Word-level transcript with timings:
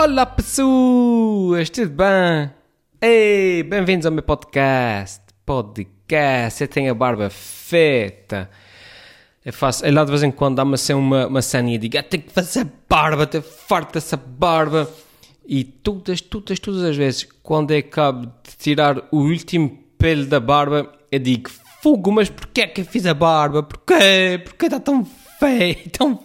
Olá 0.00 0.24
pessoas, 0.24 1.68
tudo 1.70 1.90
bem? 1.90 2.52
Ei, 3.02 3.64
bem-vindos 3.64 4.06
ao 4.06 4.12
meu 4.12 4.22
podcast. 4.22 5.20
Podcast, 5.44 6.62
eu 6.62 6.68
tenho 6.68 6.92
a 6.92 6.94
barba 6.94 7.28
feita. 7.28 8.48
Eu 9.44 9.52
faço, 9.52 9.84
eu 9.84 9.92
lá 9.92 10.04
de 10.04 10.10
vez 10.10 10.22
em 10.22 10.30
quando 10.30 10.54
dá-me 10.54 10.74
assim 10.74 10.94
uma, 10.94 11.26
uma 11.26 11.42
saninha 11.42 11.74
e 11.74 11.78
digo, 11.78 12.00
tenho 12.04 12.22
que 12.22 12.32
fazer 12.32 12.68
barba, 12.88 13.26
tenho 13.26 13.42
farto 13.42 13.94
dessa 13.94 14.16
barba. 14.16 14.88
E 15.44 15.64
todas, 15.64 16.20
todas, 16.20 16.60
todas 16.60 16.84
as 16.84 16.96
vezes, 16.96 17.26
quando 17.42 17.72
eu 17.72 17.80
acabo 17.80 18.26
de 18.26 18.56
tirar 18.56 18.98
o 19.10 19.16
último 19.16 19.82
pelo 19.98 20.26
da 20.26 20.38
barba, 20.38 20.92
eu 21.10 21.18
digo, 21.18 21.50
fogo, 21.82 22.12
mas 22.12 22.30
porquê 22.30 22.60
é 22.60 22.66
que 22.68 22.82
eu 22.82 22.84
fiz 22.84 23.04
a 23.04 23.14
barba? 23.14 23.64
Porquê? 23.64 24.40
Porquê 24.44 24.66
está 24.66 24.78
tão 24.78 25.04
feio, 25.40 25.76
tão 25.90 26.22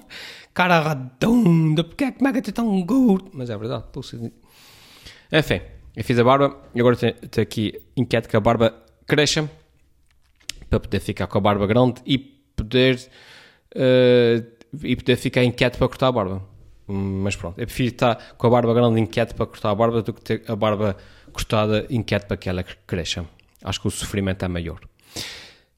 cara 0.53 0.89
redonda, 0.89 1.83
porquê 1.83 2.05
é 2.05 2.11
que 2.11 2.25
é 2.25 2.31
que 2.33 2.39
está 2.39 2.51
tão 2.51 2.81
gordo? 2.83 3.31
Mas 3.33 3.49
é 3.49 3.57
verdade, 3.57 3.85
posso 3.91 4.17
dizer. 4.17 4.33
Enfim, 5.31 5.61
eu 5.95 6.03
fiz 6.03 6.17
a 6.19 6.23
barba 6.23 6.57
e 6.73 6.79
agora 6.79 6.95
estou 6.95 7.41
aqui 7.41 7.81
inquieto 7.95 8.27
que 8.27 8.35
a 8.35 8.39
barba 8.39 8.73
cresça 9.07 9.49
para 10.69 10.79
poder 10.79 10.99
ficar 10.99 11.27
com 11.27 11.37
a 11.37 11.41
barba 11.41 11.67
grande 11.67 12.01
e 12.05 12.17
poder, 12.17 12.99
uh, 13.75 14.45
e 14.83 14.95
poder 14.95 15.15
ficar 15.15 15.43
inquieto 15.43 15.77
para 15.77 15.87
cortar 15.87 16.07
a 16.07 16.11
barba. 16.11 16.41
Mas 16.87 17.35
pronto, 17.35 17.59
eu 17.59 17.65
prefiro 17.65 17.89
estar 17.89 18.35
com 18.37 18.47
a 18.47 18.49
barba 18.49 18.73
grande 18.73 18.99
inquieto 18.99 19.35
para 19.35 19.45
cortar 19.45 19.69
a 19.69 19.75
barba 19.75 20.01
do 20.01 20.13
que 20.13 20.21
ter 20.21 20.43
a 20.47 20.55
barba 20.55 20.97
cortada 21.31 21.85
inquieto 21.89 22.27
para 22.27 22.37
que 22.37 22.49
ela 22.49 22.63
cresça. 22.63 23.25
Acho 23.63 23.81
que 23.81 23.87
o 23.87 23.91
sofrimento 23.91 24.43
é 24.43 24.47
maior. 24.47 24.79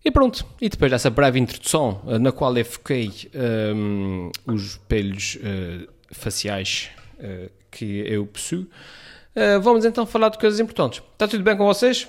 E 0.06 0.12
pronto, 0.12 0.46
e 0.62 0.70
depois 0.70 0.92
dessa 0.92 1.10
breve 1.10 1.40
introdução, 1.40 2.00
eh, 2.06 2.20
na 2.20 2.32
qual 2.32 2.56
eu 2.56 2.64
foquei 2.64 3.10
um, 3.34 4.30
ehm, 4.30 4.56
os 4.56 4.78
pelos 4.88 5.36
uh, 5.38 5.92
faciais 6.12 6.92
uh, 7.18 7.50
que 7.72 8.02
eu 8.08 8.28
possuo, 8.28 8.68
uh, 9.36 9.60
vamos 9.64 9.84
então 9.84 10.06
falar 10.06 10.30
de 10.30 10.38
coisas 10.38 10.60
importantes. 10.60 11.02
Está 11.14 11.28
tudo 11.28 11.44
bem 11.44 11.58
com 11.58 11.66
vocês? 11.66 12.08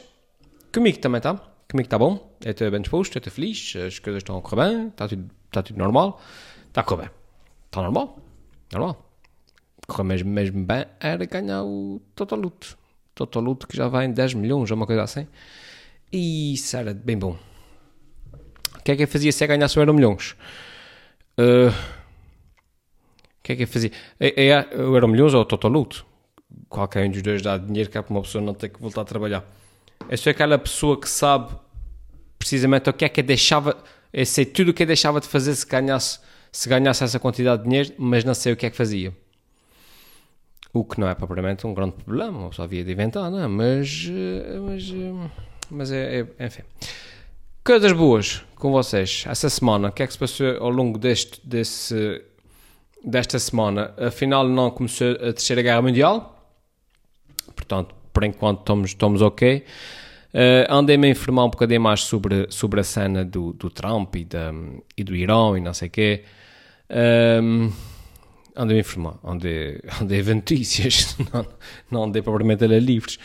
Comigo 0.71 0.99
também 0.99 1.21
está. 1.21 1.37
Comigo 1.71 1.87
está 1.87 1.99
bom. 1.99 2.37
Eu 2.45 2.51
estou 2.51 2.71
bem 2.71 2.83
disposto, 2.83 3.17
eu 3.17 3.19
estou 3.19 3.33
feliz, 3.33 3.75
as 3.77 3.99
coisas 3.99 4.21
estão 4.21 4.37
a 4.37 4.43
correr 4.43 4.69
bem, 4.69 4.89
está 4.89 5.09
tudo, 5.09 5.31
está 5.47 5.63
tudo 5.63 5.79
normal. 5.79 6.21
Está 6.69 6.83
a 6.83 6.85
correr 6.85 7.05
bem. 7.05 7.11
Está 7.65 7.81
normal. 7.81 8.19
Normal. 8.75 9.11
Correr 9.87 10.05
mesmo, 10.05 10.31
mesmo 10.31 10.63
bem 10.67 10.85
era 11.01 11.25
ganhar 11.25 11.65
o 11.65 12.03
Totoluto. 12.15 12.77
Totoluto 13.15 13.67
que 13.67 13.75
já 13.75 13.89
vai 13.89 14.05
em 14.05 14.13
10 14.13 14.35
milhões 14.35 14.71
ou 14.71 14.77
uma 14.77 14.87
coisa 14.87 15.03
assim. 15.03 15.27
E 16.13 16.53
isso 16.53 16.77
era 16.77 16.93
bem 16.93 17.17
bom 17.17 17.39
que 18.87 18.93
é 18.93 18.97
que 18.97 19.03
eu 19.03 19.09
fazia 19.09 19.33
se 19.33 19.43
eu 19.43 19.49
ganhasse 19.49 19.77
o 19.77 19.83
Euro 19.83 19.93
Milhões? 19.93 20.37
Uh, 21.37 21.71
o 21.71 23.43
que 23.43 23.53
é 23.53 23.57
que 23.57 23.65
eu 23.65 23.67
fazia? 23.67 23.91
É, 24.21 24.47
é 24.47 24.77
o 24.81 25.09
Milhões 25.09 25.35
ou 25.35 25.41
o 25.41 25.45
Totoluto? 25.45 26.07
Qualquer 26.69 27.05
um 27.05 27.11
dos 27.11 27.21
dois 27.21 27.43
dá 27.43 27.59
dinheiro 27.59 27.91
é 27.93 28.01
para 28.01 28.11
uma 28.13 28.23
pessoa 28.23 28.43
não 28.43 28.55
ter 28.55 28.69
que 28.69 28.81
voltar 28.81 29.01
a 29.01 29.05
trabalhar. 29.05 29.45
Eu 30.09 30.17
sou 30.17 30.31
aquela 30.31 30.57
pessoa 30.57 31.01
que 31.01 31.09
sabe 31.09 31.53
precisamente 32.39 32.89
o 32.89 32.93
que 32.93 33.05
é 33.05 33.09
que 33.09 33.21
eu 33.21 33.25
deixava, 33.25 33.77
eu 34.13 34.25
sei 34.25 34.45
tudo 34.45 34.71
o 34.71 34.75
que 34.75 34.85
eu 34.85 34.87
deixava 34.87 35.21
de 35.21 35.27
fazer 35.27 35.53
se 35.57 35.67
ganhasse, 35.67 36.21
se 36.53 36.69
ganhasse 36.69 37.03
essa 37.03 37.19
quantidade 37.19 37.65
de 37.65 37.69
dinheiro, 37.69 37.93
mas 37.99 38.23
não 38.23 38.35
sei 38.35 38.53
o 38.53 38.57
que 38.57 38.67
é 38.67 38.71
que 38.71 38.77
fazia. 38.77 39.13
O 40.73 40.85
que 40.85 41.01
não 41.01 41.09
é 41.09 41.15
propriamente 41.17 41.67
um 41.67 41.75
grande 41.75 41.97
problema, 42.05 42.53
só 42.53 42.63
havia 42.63 42.85
de 42.85 42.93
inventar, 42.93 43.33
não 43.33 43.41
é? 43.41 43.49
Mas, 43.49 44.09
eh, 44.09 44.59
mas, 44.61 44.91
eh, 44.91 45.31
mas 45.71 45.91
é, 45.91 46.21
é 46.39 46.47
enfim. 46.47 46.63
Coisas 47.67 47.91
boas 47.91 48.45
com 48.55 48.71
vocês 48.71 49.25
essa 49.27 49.51
semana. 49.51 49.89
O 49.89 49.93
que 49.93 50.01
é 50.01 50.07
que 50.07 50.13
se 50.13 50.19
passou 50.21 50.57
ao 50.61 50.71
longo 50.71 50.97
deste, 50.97 51.41
desse, 51.45 52.23
desta 53.05 53.41
semana? 53.41 53.93
Afinal, 53.99 54.49
não 54.49 54.71
começou 54.71 55.15
a 55.15 55.33
Terceira 55.33 55.63
Guerra 55.63 55.83
Mundial. 55.83 56.49
Portanto, 57.57 57.93
por 58.13 58.23
enquanto 58.23 58.61
estamos, 58.61 58.91
estamos 58.91 59.21
ok. 59.21 59.65
Uh, 60.33 60.73
Andei-me 60.73 61.09
a 61.09 61.11
informar 61.11 61.45
um 61.47 61.51
bocadinho 61.51 61.81
mais 61.81 62.03
sobre, 62.03 62.47
sobre 62.51 62.79
a 62.79 62.85
cena 62.85 63.25
do, 63.25 63.53
do 63.53 63.69
Trump 63.69 64.15
e, 64.15 64.25
da, 64.25 64.53
e 64.97 65.03
do 65.03 65.17
Irão 65.17 65.59
e 65.59 65.61
não 65.61 65.75
sei 65.75 65.89
o 65.89 65.91
quê. 65.91 66.23
Um, 66.89 67.65
ehm, 67.65 67.73
andei 68.55 68.77
a 68.77 68.81
informar, 68.81 69.19
andei, 69.25 69.81
andei 70.01 70.21
a 70.21 70.23
ver 70.23 70.37
notícias, 70.37 71.17
não, 71.35 71.47
não 71.91 72.05
andei 72.05 72.23
propriamente 72.23 72.63
a 72.63 72.69
ler 72.69 72.81
livros. 72.81 73.19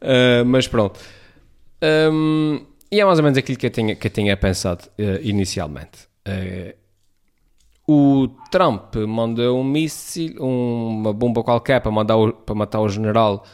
Uh, 0.00 0.44
mas 0.46 0.68
pronto. 0.68 1.00
Um, 1.82 2.60
ehm, 2.60 2.71
e 2.92 3.00
é 3.00 3.04
mais 3.06 3.18
ou 3.18 3.24
menos 3.24 3.38
aquilo 3.38 3.56
que 3.56 3.66
eu 3.66 3.70
tinha, 3.70 3.96
que 3.96 4.06
eu 4.06 4.10
tinha 4.10 4.36
pensado 4.36 4.84
uh, 4.98 5.18
inicialmente. 5.22 6.06
Uh, 6.28 6.74
o 7.88 8.28
Trump 8.50 8.94
mandou 8.96 9.58
um 9.58 9.64
míssil, 9.64 10.36
uma 10.38 11.12
bomba 11.12 11.42
qualquer 11.42 11.80
para, 11.80 11.90
mandar 11.90 12.16
o, 12.16 12.32
para 12.32 12.54
matar 12.54 12.80
o 12.80 12.88
general 12.88 13.44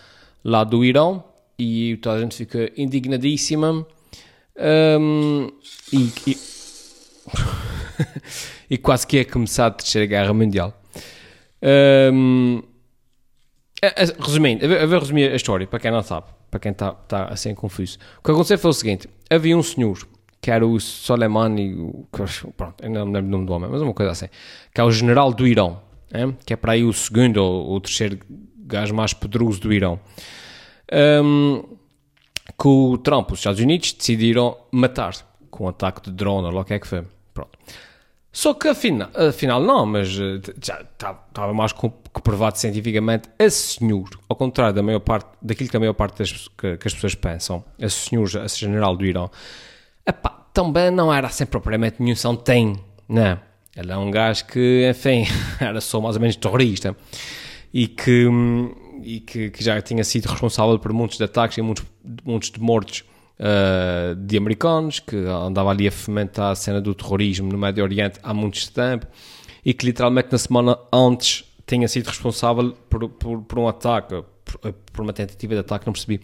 lá 0.44 0.64
do 0.64 0.84
Irão 0.84 1.24
e 1.58 1.96
toda 2.02 2.16
a 2.16 2.20
gente 2.20 2.36
fica 2.36 2.70
indignadíssima. 2.76 3.86
Um, 5.00 5.48
e, 5.92 6.12
e, 6.26 6.38
e, 8.74 8.78
quase 8.78 9.06
que 9.06 9.18
é 9.18 9.24
começar 9.24 9.66
a 9.66 9.70
terceira 9.70 10.06
guerra 10.06 10.34
mundial. 10.34 10.74
Um, 12.12 12.62
resumindo, 14.18 14.64
a 14.64 14.86
ver 14.86 14.98
resumir 14.98 15.30
a 15.32 15.36
história, 15.36 15.66
para 15.66 15.78
quem 15.78 15.90
não 15.90 16.02
sabe 16.02 16.26
para 16.50 16.60
quem 16.60 16.72
está 16.72 16.92
tá 16.92 17.24
assim 17.26 17.54
confuso. 17.54 17.98
O 18.18 18.22
que 18.22 18.30
aconteceu 18.30 18.58
foi 18.58 18.70
o 18.70 18.74
seguinte: 18.74 19.08
havia 19.30 19.56
um 19.56 19.62
senhor 19.62 19.98
que 20.40 20.50
era 20.50 20.66
o 20.66 20.78
Soleimani, 20.78 22.06
pronto, 22.56 22.84
ainda 22.84 23.00
não 23.00 23.06
me 23.06 23.12
lembro 23.14 23.28
o 23.28 23.32
nome 23.32 23.46
do 23.46 23.52
homem, 23.52 23.70
mas 23.70 23.82
uma 23.82 23.92
coisa 23.92 24.12
assim, 24.12 24.28
que 24.72 24.80
é 24.80 24.84
o 24.84 24.90
general 24.90 25.32
do 25.32 25.46
Irão, 25.46 25.80
é? 26.12 26.32
que 26.46 26.52
é 26.52 26.56
para 26.56 26.72
aí 26.72 26.84
o 26.84 26.92
segundo 26.92 27.38
ou 27.38 27.74
o 27.74 27.80
terceiro 27.80 28.18
gajo 28.56 28.94
mais 28.94 29.12
poderoso 29.12 29.60
do 29.60 29.72
Irão. 29.72 29.98
Um, 30.92 31.64
que 32.58 32.68
o 32.68 32.96
Trump, 32.98 33.32
os 33.32 33.40
Estados 33.40 33.60
Unidos, 33.60 33.92
decidiram 33.92 34.56
matar 34.70 35.12
com 35.50 35.64
um 35.64 35.68
ataque 35.68 36.02
de 36.02 36.12
drone 36.12 36.46
ou 36.46 36.52
lá 36.52 36.60
o 36.60 36.64
que 36.64 36.74
é 36.74 36.78
que 36.78 36.86
foi. 36.86 37.04
Pronto. 37.34 37.58
Só 38.30 38.54
que 38.54 38.68
afinal, 38.68 39.08
afinal 39.14 39.60
não, 39.60 39.86
mas 39.86 40.08
eh, 40.08 40.40
já 40.62 40.82
estava 40.82 41.54
mais 41.54 41.72
comprovado 41.72 42.58
cientificamente, 42.58 43.28
esse 43.38 43.78
senhor, 43.78 44.08
ao 44.28 44.36
contrário 44.36 44.74
da 44.74 44.82
maior 44.82 45.00
parte, 45.00 45.28
daquilo 45.40 45.70
que 45.70 45.76
a 45.76 45.80
maior 45.80 45.94
parte 45.94 46.18
das, 46.18 46.48
que, 46.48 46.76
que 46.76 46.88
as 46.88 46.94
pessoas 46.94 47.14
pensam, 47.14 47.64
esse 47.78 48.08
senhor, 48.08 48.28
esse 48.44 48.60
general 48.60 48.96
do 48.96 49.04
Irão, 49.04 49.30
epá, 50.06 50.30
também 50.52 50.90
não 50.90 51.12
era 51.12 51.26
assim 51.26 51.46
propriamente 51.46 52.02
nenhum 52.02 52.16
são 52.16 52.36
tem, 52.36 52.76
não. 53.08 53.40
Ele 53.74 53.92
é 53.92 53.96
um 53.96 54.10
gajo 54.10 54.44
que, 54.46 54.88
enfim, 54.90 55.24
era 55.60 55.80
só 55.80 56.00
mais 56.00 56.16
ou 56.16 56.20
menos 56.20 56.36
terrorista 56.36 56.96
e 57.72 57.86
que, 57.86 58.26
e 59.02 59.20
que, 59.20 59.50
que 59.50 59.64
já 59.64 59.80
tinha 59.80 60.02
sido 60.04 60.26
responsável 60.26 60.78
por 60.78 60.92
muitos 60.92 61.20
ataques 61.20 61.56
e 61.58 61.62
muitos, 61.62 61.84
muitos 62.24 62.50
de 62.50 62.60
mortos 62.60 63.04
uh, 63.38 64.14
de 64.14 64.36
americanos, 64.36 65.00
que 65.00 65.16
andava 65.16 65.70
ali 65.70 65.88
a 65.88 65.92
fomentar 65.92 66.52
a 66.52 66.54
cena 66.54 66.80
do 66.80 66.94
terrorismo 66.94 67.50
no 67.50 67.58
Médio 67.58 67.82
Oriente 67.82 68.18
há 68.22 68.34
muito 68.34 68.70
tempo 68.72 69.06
e 69.64 69.72
que 69.74 69.86
literalmente 69.86 70.28
na 70.32 70.38
semana 70.38 70.78
antes 70.92 71.44
tinha 71.66 71.86
sido 71.86 72.06
responsável 72.06 72.72
por, 72.88 73.08
por, 73.08 73.42
por 73.42 73.58
um 73.58 73.68
ataque, 73.68 74.22
por, 74.44 74.72
por, 74.72 75.02
uma 75.02 75.12
tentativa 75.12 75.54
de 75.54 75.60
ataque, 75.60 75.86
não 75.86 75.92
percebi, 75.92 76.20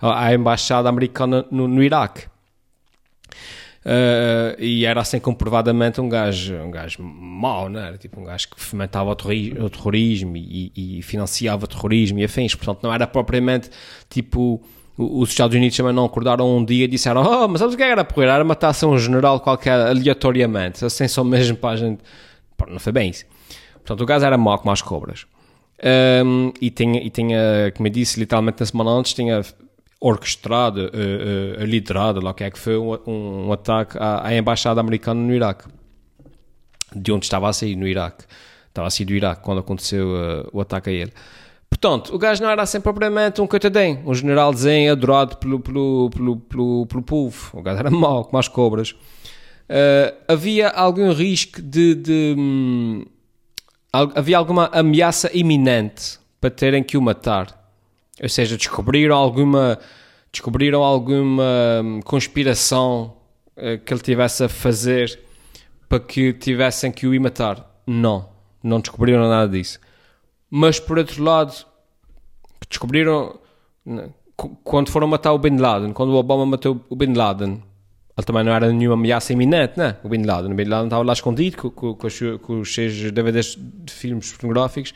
à 0.00 0.34
embaixada 0.34 0.88
americana 0.88 1.46
no, 1.50 1.68
no 1.68 1.82
Iraque. 1.82 2.26
Uh, 3.82 4.52
e 4.58 4.84
era 4.84 5.00
assim 5.00 5.18
comprovadamente 5.18 6.02
um 6.02 6.08
gajo, 6.08 6.54
um 6.56 6.70
gajo 6.70 7.02
mau, 7.02 7.66
não 7.70 7.80
era? 7.80 7.96
Tipo 7.96 8.20
um 8.20 8.24
gajo 8.24 8.50
que 8.50 8.60
fomentava 8.60 9.08
o, 9.08 9.14
terrorismo, 9.14 9.64
o 9.64 9.70
terrorismo 9.70 10.36
e, 10.36 10.98
e, 10.98 11.02
financiava 11.02 11.64
o 11.64 11.66
terrorismo 11.66 12.18
e 12.18 12.24
afins, 12.24 12.54
portanto 12.54 12.82
não 12.82 12.92
era 12.92 13.06
propriamente 13.06 13.70
tipo 14.10 14.62
os 15.00 15.30
Estados 15.30 15.56
Unidos 15.56 15.76
também 15.76 15.92
não 15.92 16.04
acordaram 16.04 16.56
um 16.56 16.64
dia 16.64 16.84
e 16.84 16.88
disseram: 16.88 17.22
Oh, 17.22 17.48
mas 17.48 17.60
sabes 17.60 17.74
o 17.74 17.76
que 17.78 17.82
era 17.82 18.04
porra? 18.04 18.26
Era 18.26 18.44
matar-se 18.44 18.84
um 18.84 18.98
general 18.98 19.40
qualquer 19.40 19.80
aleatoriamente, 19.80 20.84
assim 20.84 21.08
só 21.08 21.24
mesmo 21.24 21.56
para 21.56 21.70
a 21.70 21.76
gente. 21.76 22.02
Pô, 22.56 22.66
não 22.66 22.78
foi 22.78 22.92
bem 22.92 23.10
isso. 23.10 23.24
Portanto, 23.74 24.02
o 24.02 24.06
gajo 24.06 24.24
era 24.24 24.36
mau 24.36 24.58
como 24.58 24.70
as 24.70 24.82
cobras. 24.82 25.26
Um, 25.82 26.52
e, 26.60 26.70
tinha, 26.70 27.00
e 27.00 27.08
tinha, 27.08 27.72
como 27.74 27.86
eu 27.86 27.92
disse, 27.92 28.20
literalmente 28.20 28.60
na 28.60 28.66
semana 28.66 28.90
antes, 28.90 29.14
tinha 29.14 29.42
orquestrado, 30.00 30.80
uh, 30.86 31.62
uh, 31.62 31.64
liderado, 31.64 32.20
lá 32.20 32.30
o 32.30 32.34
que 32.34 32.44
é 32.44 32.50
que 32.50 32.58
foi, 32.58 32.76
um, 32.76 33.46
um 33.46 33.52
ataque 33.52 33.96
à, 33.98 34.26
à, 34.26 34.34
embaixada 34.34 34.80
americana 34.80 35.20
no 35.20 35.34
Iraque. 35.34 35.64
De 36.94 37.12
onde 37.12 37.24
estava 37.24 37.48
a 37.48 37.52
sair, 37.52 37.76
no 37.76 37.86
Iraque. 37.86 38.24
Estava 38.68 38.88
a 38.88 38.90
sair 38.90 39.06
do 39.06 39.14
Iraque 39.14 39.42
quando 39.42 39.60
aconteceu 39.60 40.08
uh, 40.08 40.48
o 40.52 40.60
ataque 40.60 40.90
a 40.90 40.92
ele. 40.92 41.12
Portanto, 41.70 42.14
o 42.14 42.18
gajo 42.18 42.42
não 42.42 42.50
era 42.50 42.62
assim 42.62 42.80
propriamente 42.80 43.40
um 43.40 43.46
coitadinho, 43.46 44.02
um 44.04 44.12
generalzinho 44.12 44.90
adorado 44.90 45.36
pelo, 45.36 45.60
pelo, 45.60 46.10
pelo, 46.10 46.36
pelo, 46.36 46.86
pelo 46.86 47.02
povo. 47.02 47.58
O 47.58 47.62
gajo 47.62 47.78
era 47.78 47.90
mau, 47.90 48.24
como 48.24 48.38
as 48.38 48.48
cobras. 48.48 48.90
Uh, 48.90 50.12
havia 50.26 50.68
algum 50.68 51.12
risco 51.12 51.62
de, 51.62 51.94
de 51.94 52.34
hum, 52.36 53.04
havia 53.92 54.36
alguma 54.36 54.66
ameaça 54.72 55.30
iminente 55.32 56.18
para 56.40 56.50
terem 56.50 56.82
que 56.82 56.96
o 56.96 57.00
matar. 57.00 57.56
Ou 58.20 58.28
seja, 58.28 58.56
descobriram 58.56 59.16
alguma 59.16 59.78
descobriram 60.32 60.82
alguma 60.82 61.80
hum, 61.82 62.00
conspiração 62.04 63.16
uh, 63.56 63.78
que 63.84 63.94
ele 63.94 64.00
tivesse 64.00 64.44
a 64.44 64.48
fazer 64.48 65.18
para 65.88 66.00
que 66.00 66.32
tivessem 66.32 66.90
que 66.90 67.06
o 67.06 67.14
ir 67.14 67.20
matar. 67.20 67.82
Não, 67.86 68.28
não 68.62 68.80
descobriram 68.80 69.28
nada 69.28 69.48
disso. 69.48 69.78
Mas 70.50 70.80
por 70.80 70.98
outro 70.98 71.22
lado, 71.22 71.54
descobriram 72.68 73.38
né, 73.84 74.10
quando 74.64 74.90
foram 74.90 75.06
matar 75.06 75.32
o 75.32 75.38
Bin 75.38 75.56
Laden, 75.56 75.92
quando 75.92 76.10
o 76.10 76.16
Obama 76.16 76.46
matou 76.46 76.84
o 76.88 76.96
Bin 76.96 77.12
Laden, 77.14 77.62
ele 78.16 78.26
também 78.26 78.44
não 78.44 78.52
era 78.52 78.72
nenhuma 78.72 78.94
ameaça 78.94 79.32
iminente, 79.32 79.78
né? 79.78 79.96
O 80.02 80.08
Bin 80.08 80.24
Laden, 80.24 80.52
o 80.52 80.54
Bin 80.54 80.64
Laden 80.64 80.86
estava 80.86 81.02
lá 81.02 81.12
escondido 81.12 81.56
com, 81.56 81.70
com, 81.70 81.94
com, 81.94 82.06
os, 82.06 82.20
com 82.42 82.60
os 82.60 82.74
seus 82.74 83.10
DVDs 83.12 83.56
de 83.58 83.92
filmes 83.92 84.32
pornográficos, 84.32 84.92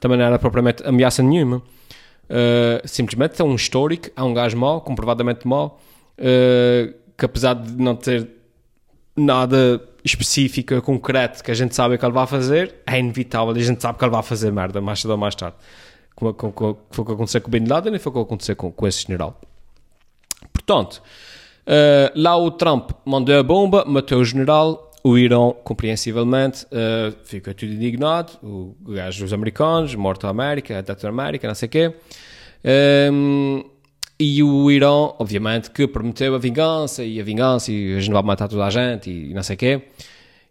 também 0.00 0.18
não 0.18 0.24
era 0.24 0.38
propriamente 0.38 0.82
ameaça 0.86 1.22
nenhuma. 1.22 1.58
Uh, 2.28 2.86
simplesmente 2.86 3.40
é 3.40 3.44
um 3.44 3.54
histórico, 3.54 4.10
é 4.16 4.22
um 4.22 4.34
gajo 4.34 4.56
mau, 4.56 4.80
comprovadamente 4.80 5.46
mau, 5.46 5.80
uh, 6.18 6.94
que 7.16 7.24
apesar 7.24 7.54
de 7.54 7.80
não 7.80 7.94
ter 7.94 8.28
nada 9.16 9.80
específico, 10.06 10.80
concreto, 10.80 11.42
que 11.42 11.50
a 11.50 11.54
gente 11.54 11.74
sabe 11.74 11.98
que 11.98 12.04
ele 12.04 12.12
vai 12.12 12.26
fazer, 12.26 12.76
é 12.86 12.98
inevitável, 12.98 13.52
a 13.52 13.58
gente 13.58 13.82
sabe 13.82 13.98
que 13.98 14.04
ele 14.04 14.12
vai 14.12 14.22
fazer 14.22 14.52
merda 14.52 14.80
mais 14.80 15.00
cedo 15.00 15.10
ou 15.10 15.16
mais 15.16 15.34
tarde. 15.34 15.56
Como, 16.14 16.32
como, 16.32 16.52
como 16.52 16.78
foi 16.90 17.02
o 17.02 17.06
que 17.06 17.12
aconteceu 17.12 17.40
com 17.40 17.48
o 17.48 17.50
Bin 17.50 17.66
Laden 17.66 17.94
e 17.94 17.98
foi 17.98 18.10
o 18.10 18.14
que 18.14 18.20
aconteceu 18.20 18.56
com, 18.56 18.70
com 18.70 18.86
esse 18.86 19.02
general. 19.02 19.38
Portanto, 20.52 21.02
uh, 21.66 22.12
lá 22.14 22.36
o 22.36 22.50
Trump 22.52 22.92
mandou 23.04 23.38
a 23.38 23.42
bomba, 23.42 23.84
matou 23.84 24.20
o 24.20 24.24
general, 24.24 24.92
o 25.02 25.18
Irão, 25.18 25.54
compreensivelmente, 25.64 26.64
uh, 26.66 27.14
fica 27.24 27.52
tudo 27.52 27.72
indignado, 27.72 28.32
o 28.42 28.74
gajo 28.86 29.24
dos 29.24 29.32
americanos, 29.32 29.94
morto 29.94 30.26
a 30.26 30.30
América, 30.30 30.74
a 30.78 31.08
América, 31.08 31.48
não 31.48 31.54
sei 31.54 31.66
o 31.66 31.70
quê. 31.70 31.94
Ehm, 32.64 33.62
e 34.18 34.42
o 34.42 34.70
Irão, 34.70 35.14
obviamente, 35.18 35.70
que 35.70 35.86
prometeu 35.86 36.34
a 36.34 36.38
vingança 36.38 37.04
e 37.04 37.20
a 37.20 37.24
vingança 37.24 37.70
e 37.70 37.96
a 37.96 38.00
gente 38.00 38.12
vai 38.12 38.22
matar 38.22 38.48
toda 38.48 38.64
a 38.64 38.70
gente 38.70 39.10
e, 39.10 39.34
não 39.34 39.42
sei 39.42 39.54
o 39.54 39.58
quê. 39.58 39.82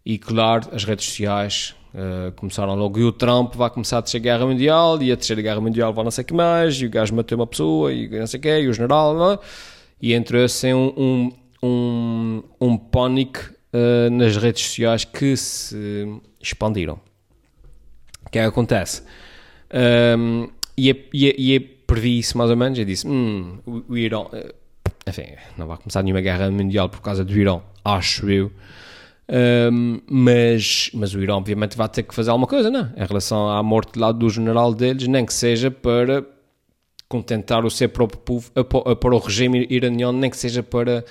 E 0.05 0.19
claro, 0.19 0.69
as 0.71 0.83
redes 0.83 1.05
sociais 1.05 1.75
uh, 1.95 2.31
começaram 2.33 2.75
logo. 2.75 2.99
E 2.99 3.03
o 3.03 3.11
Trump 3.11 3.55
vai 3.55 3.71
começar 3.71 3.97
a 3.97 4.01
terceira 4.03 4.23
guerra 4.23 4.45
mundial 4.45 5.01
e 5.01 5.11
a 5.11 5.17
terceira 5.17 5.41
guerra 5.41 5.59
mundial 5.59 5.91
vai 5.93 6.03
não 6.03 6.11
sei 6.11 6.23
o 6.23 6.27
que 6.27 6.33
mais. 6.33 6.75
E 6.75 6.85
o 6.85 6.89
gajo 6.91 7.15
matou 7.15 7.39
uma 7.39 7.47
pessoa 7.47 7.91
e 7.91 8.07
não 8.07 8.27
sei 8.27 8.39
o 8.39 8.43
quê. 8.43 8.61
E 8.61 8.67
o 8.67 8.73
general. 8.73 9.15
Não? 9.15 9.33
É? 9.33 9.39
E 9.99 10.13
entrou-se 10.13 10.71
um, 10.71 10.93
um, 10.95 11.31
um, 11.63 12.43
um 12.61 12.77
pânico 12.77 13.39
uh, 13.73 14.11
nas 14.11 14.37
redes 14.37 14.63
sociais 14.63 15.05
que 15.05 15.35
se 15.35 16.07
expandiram. 16.39 16.99
O 18.27 18.29
que 18.29 18.37
é 18.37 18.43
que 18.43 18.47
acontece? 18.47 19.01
Um, 19.73 20.49
e, 20.77 20.91
é, 20.91 20.95
e, 21.13 21.29
é, 21.29 21.35
e 21.37 21.55
é 21.55 21.74
previ 21.85 22.19
isso 22.19 22.37
mais 22.37 22.49
ou 22.49 22.57
menos 22.57 22.77
e 22.77 22.85
disse: 22.85 23.07
hum, 23.07 23.59
o, 23.65 23.83
o 23.89 23.97
Irão, 23.97 24.29
eh, 24.33 24.53
enfim, 25.07 25.27
não 25.57 25.67
vai 25.67 25.77
começar 25.77 26.03
nenhuma 26.03 26.21
guerra 26.21 26.49
mundial 26.49 26.89
por 26.89 27.01
causa 27.01 27.23
do 27.23 27.33
Irão, 27.33 27.63
acho 27.83 28.29
eu. 28.29 28.51
Um, 29.27 30.01
mas, 30.07 30.91
mas 30.93 31.13
o 31.15 31.19
Irão, 31.21 31.37
obviamente, 31.37 31.75
vai 31.75 31.89
ter 31.89 32.03
que 32.03 32.13
fazer 32.13 32.29
alguma 32.29 32.47
coisa, 32.47 32.69
não? 32.69 32.91
Em 32.95 33.05
relação 33.05 33.49
à 33.49 33.61
morte 33.63 33.97
lá 33.97 34.11
do 34.11 34.29
general 34.29 34.73
deles, 34.73 35.07
nem 35.07 35.25
que 35.25 35.33
seja 35.33 35.71
para 35.71 36.23
contentar 37.07 37.65
o 37.65 37.71
seu 37.71 37.89
próprio 37.89 38.19
povo, 38.19 38.51
para 38.51 39.15
o 39.15 39.17
regime 39.17 39.65
iraniano, 39.69 40.17
nem 40.17 40.29
que 40.29 40.37
seja 40.37 40.61
para 40.61 41.03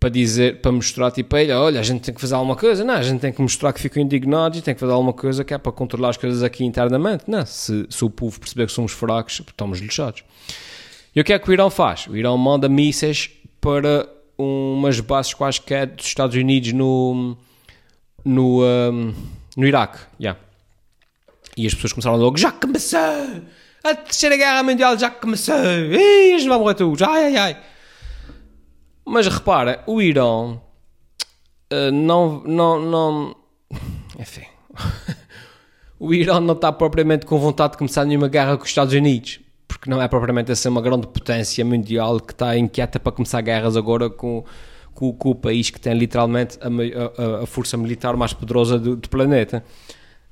para 0.00 0.08
dizer, 0.08 0.62
para 0.62 0.72
mostrar 0.72 1.10
tipo, 1.10 1.36
olha, 1.36 1.60
olha, 1.60 1.78
a 1.78 1.82
gente 1.82 2.00
tem 2.00 2.14
que 2.14 2.20
fazer 2.22 2.34
alguma 2.34 2.56
coisa, 2.56 2.82
não, 2.82 2.94
a 2.94 3.02
gente 3.02 3.20
tem 3.20 3.30
que 3.30 3.42
mostrar 3.42 3.70
que 3.70 3.78
ficam 3.78 4.02
indignados 4.02 4.58
e 4.58 4.62
tem 4.62 4.72
que 4.72 4.80
fazer 4.80 4.92
alguma 4.92 5.12
coisa 5.12 5.44
que 5.44 5.52
é 5.52 5.58
para 5.58 5.70
controlar 5.70 6.08
as 6.08 6.16
coisas 6.16 6.42
aqui 6.42 6.64
internamente, 6.64 7.24
não, 7.26 7.44
se, 7.44 7.86
se 7.90 8.02
o 8.02 8.08
povo 8.08 8.40
perceber 8.40 8.64
que 8.64 8.72
somos 8.72 8.92
fracos, 8.92 9.42
estamos 9.46 9.78
lixados. 9.78 10.24
E 11.14 11.20
o 11.20 11.24
que 11.24 11.34
é 11.34 11.38
que 11.38 11.50
o 11.50 11.52
Irão 11.52 11.68
faz? 11.68 12.06
O 12.06 12.16
Irão 12.16 12.38
manda 12.38 12.66
mísseis 12.66 13.28
para 13.60 14.08
umas 14.38 14.98
bases 15.00 15.34
quaisquer 15.34 15.88
dos 15.88 16.06
Estados 16.06 16.34
Unidos 16.34 16.72
no, 16.72 17.36
no, 18.24 18.64
um, 18.64 19.14
no 19.54 19.66
Iraque, 19.66 19.98
yeah. 20.18 20.40
E 21.58 21.66
as 21.66 21.74
pessoas 21.74 21.92
começaram 21.92 22.16
logo, 22.16 22.38
já 22.38 22.50
começou! 22.50 22.98
A 23.84 23.94
terceira 23.94 24.36
guerra 24.38 24.62
mundial 24.62 24.96
já 24.96 25.10
começou! 25.10 25.56
Ih, 25.56 26.32
a 26.34 26.38
gente 26.38 26.48
vai 26.48 26.58
morrer 26.58 26.74
todos! 26.74 27.02
Ai, 27.02 27.24
ai, 27.24 27.36
ai! 27.36 27.56
Mas 29.10 29.26
repara, 29.26 29.82
o 29.88 30.00
Irão 30.00 30.62
uh, 31.72 31.90
não, 31.90 32.44
não, 32.44 32.80
não. 32.80 33.36
Enfim. 34.16 34.44
o 35.98 36.14
Irão 36.14 36.40
não 36.40 36.54
está 36.54 36.70
propriamente 36.70 37.26
com 37.26 37.36
vontade 37.36 37.72
de 37.72 37.78
começar 37.78 38.04
nenhuma 38.04 38.28
guerra 38.28 38.56
com 38.56 38.62
os 38.62 38.68
Estados 38.68 38.94
Unidos. 38.94 39.40
Porque 39.66 39.90
não 39.90 40.00
é 40.00 40.06
propriamente 40.06 40.52
a 40.52 40.54
ser 40.54 40.68
uma 40.68 40.80
grande 40.80 41.08
potência 41.08 41.64
mundial 41.64 42.20
que 42.20 42.32
está 42.32 42.56
inquieta 42.56 43.00
para 43.00 43.10
começar 43.10 43.40
guerras 43.40 43.76
agora 43.76 44.08
com, 44.08 44.44
com, 44.94 45.12
com 45.12 45.30
o 45.30 45.34
país 45.34 45.70
que 45.70 45.80
tem 45.80 45.94
literalmente 45.94 46.56
a, 46.60 46.68
a, 46.68 47.42
a 47.42 47.46
força 47.46 47.76
militar 47.76 48.16
mais 48.16 48.32
poderosa 48.32 48.78
do, 48.78 48.94
do 48.94 49.08
planeta. 49.08 49.64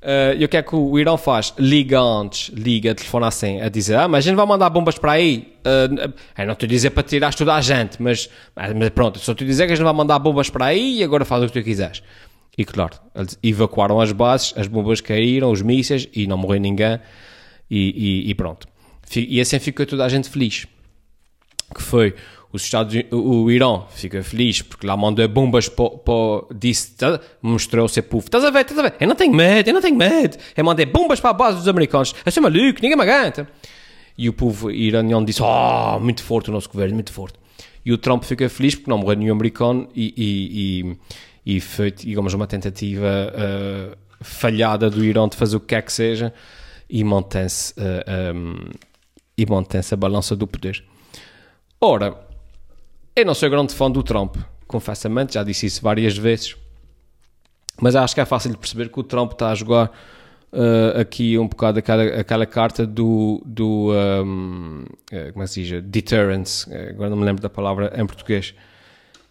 Uh, 0.00 0.38
e 0.38 0.44
o 0.44 0.48
que 0.48 0.56
é 0.56 0.62
que 0.62 0.76
o 0.76 0.96
Irão 0.96 1.18
faz? 1.18 1.52
Liga 1.58 2.00
antes, 2.00 2.54
liga, 2.54 2.94
telefona 2.94 3.26
assim, 3.26 3.60
a 3.60 3.68
dizer: 3.68 3.96
Ah, 3.96 4.06
mas 4.06 4.24
a 4.24 4.28
gente 4.28 4.36
vai 4.36 4.46
mandar 4.46 4.70
bombas 4.70 4.96
para 4.96 5.12
aí. 5.12 5.52
Uh, 5.66 6.12
eu 6.38 6.46
não 6.46 6.52
estou 6.52 6.66
a 6.66 6.68
dizer 6.68 6.90
para 6.90 7.02
tirar 7.02 7.34
toda 7.34 7.54
a 7.54 7.60
gente, 7.60 8.00
mas, 8.00 8.30
mas 8.54 8.90
pronto, 8.90 9.18
só 9.18 9.32
estou 9.32 9.44
a 9.44 9.48
dizer 9.48 9.66
que 9.66 9.72
a 9.72 9.74
gente 9.74 9.84
vai 9.84 9.92
mandar 9.92 10.20
bombas 10.20 10.48
para 10.48 10.66
aí 10.66 10.98
e 10.98 11.04
agora 11.04 11.24
faz 11.24 11.42
o 11.42 11.46
que 11.46 11.52
tu 11.52 11.64
quiseres. 11.64 12.02
E 12.56 12.64
claro, 12.64 12.96
eles 13.14 13.38
evacuaram 13.42 14.00
as 14.00 14.12
bases, 14.12 14.54
as 14.56 14.68
bombas 14.68 15.00
caíram, 15.00 15.50
os 15.50 15.62
mísseis 15.62 16.08
e 16.14 16.26
não 16.28 16.36
morreu 16.36 16.60
ninguém. 16.60 17.00
E, 17.68 18.24
e, 18.26 18.30
e 18.30 18.34
pronto. 18.34 18.68
E 19.16 19.40
assim 19.40 19.58
ficou 19.58 19.84
toda 19.84 20.04
a 20.04 20.08
gente 20.08 20.28
feliz. 20.28 20.66
Que 21.74 21.82
foi 21.82 22.14
os 22.52 22.62
Estados 22.62 22.94
o, 23.10 23.50
Irão 23.50 23.86
fica 23.90 24.22
feliz 24.22 24.62
porque 24.62 24.86
lá 24.86 24.96
mandou 24.96 25.28
bombas 25.28 25.68
para, 25.68 25.84
disse, 26.54 26.94
tá, 26.96 27.20
mostrou 27.42 27.86
seu 27.88 28.02
povo. 28.02 28.24
Estás 28.24 28.44
a 28.44 28.50
ver, 28.50 28.62
estás 28.62 28.78
a 28.78 28.82
ver? 28.82 28.94
Eu 28.98 29.06
não 29.06 29.14
tenho 29.14 29.34
medo, 29.34 29.68
eu 29.68 29.74
não 29.74 29.82
tenho 29.82 29.96
medo. 29.96 30.38
Eu 30.56 30.64
mandei 30.64 30.86
bombas 30.86 31.20
para 31.20 31.30
a 31.30 31.34
base 31.34 31.58
dos 31.58 31.68
americanos. 31.68 32.14
Eu 32.24 32.32
sou 32.32 32.42
maluco, 32.42 32.80
ninguém 32.80 32.96
me 32.96 33.02
aguenta. 33.02 33.48
E 34.16 34.28
o 34.28 34.32
povo 34.32 34.70
iraniano 34.70 35.26
disse, 35.26 35.42
oh, 35.42 36.00
muito 36.00 36.22
forte 36.22 36.48
o 36.48 36.52
nosso 36.52 36.68
governo, 36.68 36.94
muito 36.94 37.12
forte. 37.12 37.38
E 37.84 37.92
o 37.92 37.98
Trump 37.98 38.24
fica 38.24 38.48
feliz 38.48 38.74
porque 38.74 38.90
não 38.90 38.98
morreu 38.98 39.16
nenhum 39.16 39.32
americano 39.32 39.88
e, 39.94 40.14
e, 40.16 40.90
e, 41.46 41.56
e 41.56 41.60
foi, 41.60 41.90
digamos, 41.90 42.34
uma 42.34 42.46
tentativa 42.46 43.32
uh, 43.32 43.96
falhada 44.20 44.90
do 44.90 45.04
Irão 45.04 45.28
de 45.28 45.36
fazer 45.36 45.56
o 45.56 45.60
que 45.60 45.66
quer 45.66 45.82
que 45.82 45.92
seja 45.92 46.32
e 46.88 47.04
mantém-se 47.04 47.72
uh, 47.74 48.02
eh, 48.06 48.32
um, 48.34 48.70
e 49.36 49.46
mantém-se 49.46 49.92
a 49.92 49.96
balança 49.96 50.34
do 50.34 50.46
poder. 50.46 50.82
Ora, 51.80 52.27
eu 53.20 53.24
não 53.26 53.34
sou 53.34 53.50
grande 53.50 53.74
fã 53.74 53.90
do 53.90 54.02
Trump, 54.02 54.36
confessamente, 54.66 55.34
já 55.34 55.42
disse 55.42 55.66
isso 55.66 55.82
várias 55.82 56.16
vezes. 56.16 56.56
Mas 57.80 57.96
acho 57.96 58.14
que 58.14 58.20
é 58.20 58.24
fácil 58.24 58.50
de 58.50 58.56
perceber 58.56 58.88
que 58.88 58.98
o 58.98 59.02
Trump 59.02 59.32
está 59.32 59.50
a 59.50 59.54
jogar 59.54 59.90
uh, 60.52 61.00
aqui 61.00 61.38
um 61.38 61.48
bocado 61.48 61.78
aquela, 61.78 62.04
aquela 62.20 62.46
carta 62.46 62.86
do, 62.86 63.42
do 63.44 63.92
um, 63.92 64.84
uh, 65.12 65.32
como 65.32 65.42
é 65.42 65.46
que 65.46 65.52
se 65.52 65.62
diz? 65.62 65.82
Deterrence, 65.84 66.68
uh, 66.68 66.90
agora 66.90 67.10
não 67.10 67.16
me 67.16 67.24
lembro 67.24 67.42
da 67.42 67.50
palavra 67.50 67.92
em 67.96 68.06
português. 68.06 68.54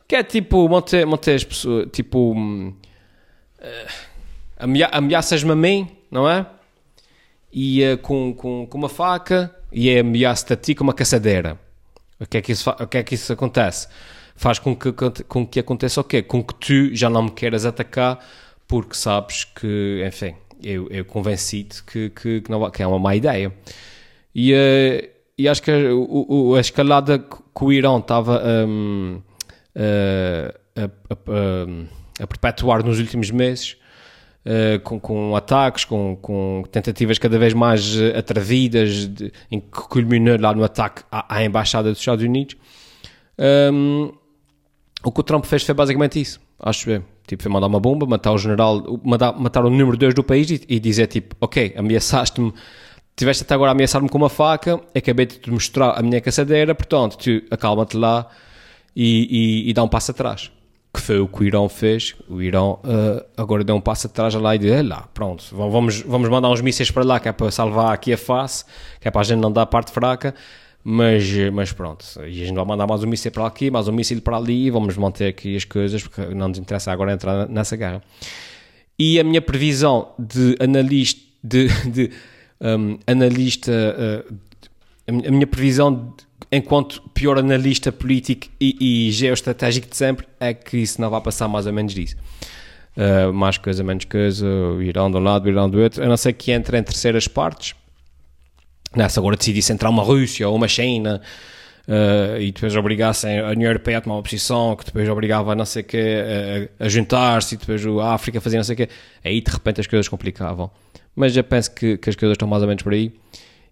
Que 0.07 0.15
é 0.15 0.23
tipo 0.23 0.67
manter, 0.69 1.05
manter 1.05 1.35
as 1.35 1.43
pessoas, 1.43 1.87
tipo 1.91 2.33
amea 4.57 4.87
ameaças-me 4.91 5.51
a 5.51 5.55
mim, 5.55 5.89
não 6.09 6.29
é? 6.29 6.45
E 7.51 7.97
com, 8.01 8.33
com, 8.33 8.65
com 8.65 8.77
uma 8.77 8.87
faca 8.87 9.53
e 9.71 9.89
é 9.89 9.99
ameaça-te 9.99 10.53
a 10.53 10.55
ti 10.55 10.75
com 10.75 10.83
uma 10.83 10.93
caçadeira. 10.93 11.59
O 12.19 12.25
que 12.25 12.37
é 12.37 12.41
que 12.41 12.51
isso, 12.51 12.69
o 12.69 12.87
que 12.87 12.97
é 12.97 13.03
que 13.03 13.15
isso 13.15 13.31
acontece? 13.31 13.87
Faz 14.35 14.59
com 14.59 14.75
que, 14.75 14.91
com 15.27 15.45
que 15.45 15.59
aconteça 15.59 16.01
o 16.01 16.03
quê? 16.03 16.21
Com 16.21 16.43
que 16.43 16.53
tu 16.55 16.95
já 16.95 17.09
não 17.09 17.23
me 17.23 17.31
queiras 17.31 17.65
atacar 17.65 18.19
porque 18.67 18.95
sabes 18.95 19.45
que, 19.45 20.03
enfim, 20.05 20.35
eu, 20.61 20.87
eu 20.89 21.05
convenci-te 21.05 21.83
que, 21.83 22.09
que, 22.09 22.41
que, 22.41 22.51
não, 22.51 22.69
que 22.69 22.83
é 22.83 22.87
uma 22.87 22.99
má 22.99 23.15
ideia. 23.15 23.53
E, 24.35 24.53
uh, 24.53 25.09
e 25.37 25.47
acho 25.47 25.61
que 25.61 25.71
a, 25.71 25.95
o, 25.95 26.55
a 26.55 26.59
escalada 26.59 27.19
que 27.19 27.63
o 27.63 27.71
Irão 27.71 27.99
estava 27.99 28.41
um, 28.67 29.21
uh, 29.75 30.59
a, 30.75 30.83
a, 30.83 32.23
a, 32.23 32.27
perpetuar 32.27 32.83
nos 32.83 32.99
últimos 32.99 33.31
meses, 33.31 33.77
uh, 34.47 34.79
com, 34.79 34.99
com, 34.99 35.35
ataques, 35.35 35.83
com, 35.83 36.15
com, 36.21 36.63
tentativas 36.71 37.19
cada 37.19 37.37
vez 37.37 37.53
mais 37.53 37.95
atrevidas, 38.15 39.07
de, 39.07 39.31
em 39.51 39.59
que 39.59 39.67
culminou 39.69 40.37
lá 40.39 40.53
no 40.53 40.63
ataque 40.63 41.03
à, 41.11 41.35
à 41.35 41.43
Embaixada 41.43 41.89
dos 41.89 41.99
Estados 41.99 42.23
Unidos, 42.23 42.55
um, 43.73 44.11
o 45.03 45.11
que 45.11 45.19
o 45.19 45.23
Trump 45.23 45.45
fez 45.45 45.63
foi 45.63 45.75
basicamente 45.75 46.19
isso, 46.19 46.39
acho 46.59 46.89
eu. 46.89 47.03
Tipo, 47.27 47.43
foi 47.43 47.51
mandar 47.51 47.67
uma 47.67 47.79
bomba, 47.79 48.05
matar 48.05 48.31
o 48.31 48.37
general, 48.37 48.99
matar, 49.03 49.37
matar 49.37 49.65
o 49.65 49.69
número 49.69 49.97
2 49.97 50.13
do 50.13 50.23
país 50.23 50.49
e, 50.49 50.61
e 50.69 50.79
dizer 50.79 51.07
tipo, 51.07 51.35
ok, 51.41 51.73
ameaçaste-me, 51.77 52.53
tiveste 53.17 53.43
até 53.43 53.53
agora 53.53 53.71
a 53.71 53.73
ameaçar-me 53.73 54.07
com 54.07 54.17
uma 54.17 54.29
faca, 54.29 54.79
acabei 54.95 55.25
de 55.25 55.37
te 55.37 55.51
mostrar 55.51 55.91
a 55.99 56.01
minha 56.01 56.21
caçadeira, 56.21 56.73
portanto, 56.73 57.17
acalma-te 57.51 57.97
lá 57.97 58.29
e, 58.95 59.65
e, 59.65 59.69
e, 59.69 59.73
dá 59.73 59.83
um 59.83 59.89
passo 59.89 60.11
atrás. 60.11 60.51
Que 60.97 61.03
foi 61.03 61.19
o 61.19 61.27
que 61.27 61.41
o 61.41 61.45
Irão 61.45 61.69
fez. 61.69 62.15
O 62.27 62.41
Irão 62.41 62.79
uh, 62.83 63.23
agora 63.37 63.63
deu 63.63 63.75
um 63.75 63.81
passo 63.81 64.07
atrás 64.07 64.33
lá 64.33 64.55
e 64.55 64.57
disse, 64.57 64.81
lá, 64.81 65.07
pronto, 65.13 65.43
vamos, 65.51 66.01
vamos 66.01 66.27
mandar 66.27 66.49
uns 66.49 66.59
mísseis 66.59 66.89
para 66.89 67.03
lá, 67.03 67.19
que 67.19 67.29
é 67.29 67.31
para 67.31 67.51
salvar 67.51 67.93
aqui 67.93 68.11
a 68.11 68.17
face, 68.17 68.65
que 68.99 69.07
é 69.07 69.11
para 69.11 69.21
a 69.21 69.23
gente 69.23 69.39
não 69.39 69.51
dar 69.51 69.61
a 69.61 69.65
parte 69.67 69.91
fraca 69.91 70.33
mas, 70.89 71.25
mas 71.51 71.73
pronto, 71.73 72.05
e 72.19 72.41
a 72.41 72.45
gente 72.45 72.55
vai 72.55 72.63
mandar 72.63 72.87
mais 72.87 73.03
um 73.03 73.07
míssil 73.07 73.29
para 73.29 73.45
aqui, 73.45 73.69
mais 73.69 73.89
um 73.89 73.91
míssil 73.91 74.21
para 74.21 74.37
ali 74.37 74.67
e 74.67 74.69
vamos 74.69 74.95
manter 74.95 75.27
aqui 75.27 75.53
as 75.53 75.65
coisas 75.65 76.01
porque 76.01 76.33
não 76.33 76.47
nos 76.47 76.57
interessa 76.57 76.93
agora 76.93 77.11
entrar 77.11 77.45
nessa 77.49 77.75
guerra. 77.75 78.01
E 78.97 79.19
a 79.19 79.23
minha 79.25 79.41
previsão 79.41 80.13
de 80.17 80.55
analista, 80.61 81.21
de, 81.43 81.67
de 81.91 82.11
um, 82.61 82.97
analista, 83.05 83.69
uh, 84.29 84.33
a 85.09 85.11
minha 85.11 85.45
previsão 85.45 86.13
enquanto 86.51 87.01
pior 87.13 87.37
analista 87.37 87.91
político 87.91 88.47
e, 88.59 89.07
e, 89.07 89.11
geoestratégico 89.11 89.89
de 89.89 89.97
sempre 89.97 90.27
é 90.39 90.53
que 90.53 90.77
isso 90.77 90.99
não 91.01 91.09
vai 91.09 91.21
passar 91.21 91.47
mais 91.47 91.65
ou 91.65 91.73
menos 91.73 91.93
disso. 91.93 92.15
Uh, 92.95 93.31
mais 93.31 93.57
coisa, 93.57 93.83
menos 93.83 94.05
coisa, 94.05 94.47
Irão 94.81 95.11
de 95.11 95.17
um 95.17 95.19
lado, 95.19 95.47
Irão 95.47 95.69
do 95.69 95.79
outro, 95.79 96.03
a 96.03 96.07
não 96.07 96.17
ser 96.17 96.33
que 96.33 96.51
entre 96.51 96.77
em 96.77 96.83
terceiras 96.83 97.27
partes. 97.27 97.75
Nessa 98.95 99.19
agora 99.19 99.35
decidisse 99.35 99.71
entrar 99.71 99.89
uma 99.89 100.01
Rússia 100.01 100.47
ou 100.47 100.55
uma 100.55 100.67
China 100.67 101.21
uh, 101.87 102.41
e 102.41 102.51
depois 102.51 102.75
obrigassem 102.75 103.39
a 103.39 103.49
União 103.49 103.69
Europeia 103.69 103.99
a 103.99 104.01
tomar 104.01 104.15
uma 104.15 104.23
posição 104.23 104.75
que 104.75 104.85
depois 104.85 105.07
obrigava 105.09 105.51
a 105.51 105.55
não 105.55 105.65
sei 105.65 105.83
quê 105.83 106.69
a, 106.79 106.85
a 106.85 106.89
juntar-se 106.89 107.55
e 107.55 107.57
depois 107.57 107.85
a 107.85 108.13
África 108.13 108.41
fazia 108.41 108.57
não 108.57 108.63
sei 108.63 108.75
quê, 108.75 108.89
aí 109.23 109.41
de 109.41 109.51
repente 109.51 109.81
as 109.81 109.87
coisas 109.87 110.07
complicavam. 110.07 110.71
Mas 111.15 111.33
já 111.33 111.43
penso 111.43 111.71
que, 111.75 111.97
que 111.97 112.09
as 112.09 112.15
coisas 112.15 112.35
estão 112.35 112.47
mais 112.47 112.63
ou 112.63 112.67
menos 112.67 112.81
por 112.81 112.93
aí 112.93 113.11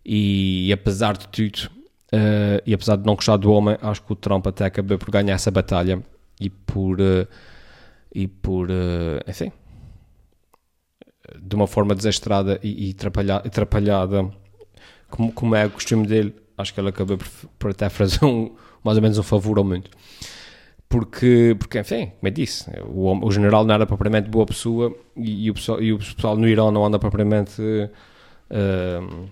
e, 0.06 0.68
e 0.68 0.74
apesar 0.74 1.18
de 1.18 1.28
tudo, 1.30 1.72
uh, 2.16 2.62
e 2.66 2.74
apesar 2.74 2.96
de 2.96 3.06
não 3.06 3.16
gostar 3.16 3.38
do 3.38 3.52
homem, 3.52 3.78
acho 3.82 4.02
que 4.02 4.14
o 4.14 4.16
Trump 4.16 4.48
até 4.48 4.66
acabou 4.66 4.98
por 4.98 5.12
ganhar 5.12 5.34
essa 5.34 5.52
batalha 5.52 6.02
e 6.40 6.50
por, 6.50 7.00
uh, 7.00 7.28
e 8.14 8.28
por 8.28 8.70
enfim, 9.28 9.52
de 11.42 11.56
uma 11.56 11.68
forma 11.68 11.94
desastrada 11.94 12.60
e, 12.64 12.90
e 12.90 12.96
atrapalhada, 13.44 14.30
como, 15.10 15.32
como 15.32 15.56
é 15.56 15.66
o 15.66 15.70
costume 15.70 16.08
dele, 16.08 16.36
acho 16.58 16.74
que 16.74 16.80
ele 16.80 16.90
acabou 16.90 17.18
por, 17.18 17.28
por 17.60 17.72
até 17.72 17.90
fazer 17.90 18.24
um, 18.24 18.56
mais 18.84 18.98
ou 18.98 19.02
menos 19.02 19.18
um 19.18 19.24
favor 19.24 19.58
ao 19.58 19.64
mundo. 19.64 19.90
Porque, 20.88 21.56
porque 21.58 21.80
enfim, 21.80 22.08
como 22.20 22.28
eu 22.28 22.32
disse, 22.32 22.70
o, 22.88 23.26
o 23.26 23.32
general 23.32 23.66
não 23.66 23.74
era 23.74 23.86
propriamente 23.86 24.30
boa 24.30 24.46
pessoa 24.46 24.96
e, 25.18 25.46
e, 25.46 25.52
o, 25.52 25.54
pessoal, 25.54 25.82
e 25.82 25.92
o 25.92 25.98
pessoal 25.98 26.38
no 26.38 26.48
Irão 26.48 26.72
não 26.72 26.86
anda 26.86 27.00
propriamente. 27.00 27.62
Uh, 27.62 29.28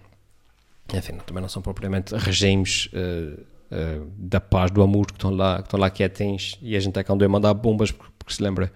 enfim, 0.92 1.14
também 1.26 1.42
não 1.42 1.50
são 1.50 1.62
propriamente 1.62 2.16
regimes 2.16 2.90
uh, 2.94 3.40
uh, 3.72 4.12
da 4.18 4.42
paz, 4.42 4.72
do 4.72 4.82
amor 4.82 5.08
que 5.08 5.14
estão 5.14 5.32
lá, 5.32 5.58
que 5.58 5.64
estão 5.64 5.80
lá 5.80 5.90
quietens 5.90 6.58
e 6.62 6.76
a 6.76 6.80
gente 6.80 7.00
é 7.00 7.04
que 7.04 7.12
andou 7.12 7.26
a 7.26 7.30
mandar 7.30 7.54
bombas 7.54 7.92
porque, 7.92 8.12
porque, 8.20 8.34
se 8.34 8.44
lembra. 8.44 8.72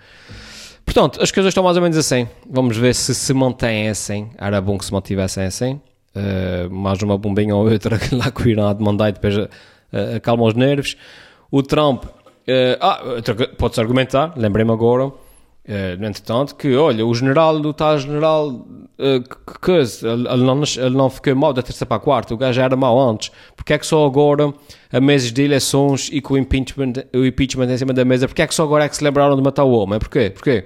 Portanto, 0.85 1.21
as 1.21 1.31
coisas 1.31 1.51
estão 1.51 1.63
mais 1.63 1.75
ou 1.75 1.83
menos 1.83 1.97
assim. 1.97 2.27
Vamos 2.49 2.77
ver 2.77 2.95
se 2.95 3.13
se 3.13 3.33
mantém 3.33 3.89
assim. 3.89 4.29
Era 4.37 4.61
bom 4.61 4.77
que 4.77 4.85
se 4.85 4.93
mantivessem 4.93 5.43
assim. 5.43 5.81
Uh, 6.15 6.69
mais 6.73 7.01
uma 7.03 7.17
bombinha 7.17 7.55
ou 7.55 7.69
outra 7.69 7.99
lá 8.13 8.31
que 8.31 8.47
o 8.47 8.49
Irã 8.49 8.73
de 8.73 8.83
mandar 8.83 9.09
e 9.09 9.11
depois 9.11 9.37
uh, 9.37 9.49
acalma 10.15 10.45
os 10.45 10.53
nervos. 10.53 10.95
O 11.51 11.61
Trump, 11.61 12.03
ah, 12.81 13.01
pode-se 13.57 13.79
argumentar, 13.79 14.33
lembrei-me 14.35 14.71
agora, 14.71 15.13
uh, 15.67 16.03
entretanto, 16.03 16.55
que 16.55 16.75
olha, 16.75 17.05
o 17.05 17.13
general 17.13 17.59
do 17.59 17.73
tal 17.73 17.97
general, 17.97 18.49
uh, 18.49 19.21
que, 19.21 19.59
que 19.61 19.71
ele, 19.71 20.43
não, 20.43 20.63
ele 20.63 20.95
não 20.95 21.09
ficou 21.09 21.35
mal 21.35 21.53
da 21.53 21.61
terça 21.61 21.85
para 21.85 21.97
a 21.97 21.99
quarta, 21.99 22.33
o 22.33 22.37
gajo 22.37 22.61
era 22.61 22.75
mau 22.75 22.99
antes, 22.99 23.31
porque 23.55 23.73
é 23.73 23.77
que 23.77 23.85
só 23.85 24.05
agora, 24.05 24.53
a 24.91 24.99
meses 24.99 25.31
de 25.31 25.43
eleições 25.43 26.09
e 26.11 26.21
com 26.21 26.35
o 26.35 26.37
impeachment, 26.37 26.93
o 27.13 27.25
impeachment 27.25 27.67
em 27.71 27.77
cima 27.77 27.93
da 27.93 28.05
mesa, 28.05 28.27
porque 28.27 28.41
é 28.41 28.47
que 28.47 28.55
só 28.55 28.63
agora 28.63 28.85
é 28.85 28.89
que 28.89 28.95
se 28.95 29.03
lembraram 29.03 29.35
de 29.35 29.41
matar 29.41 29.63
o 29.63 29.71
homem? 29.71 29.99
Porquê? 29.99 30.29
Porquê? 30.29 30.65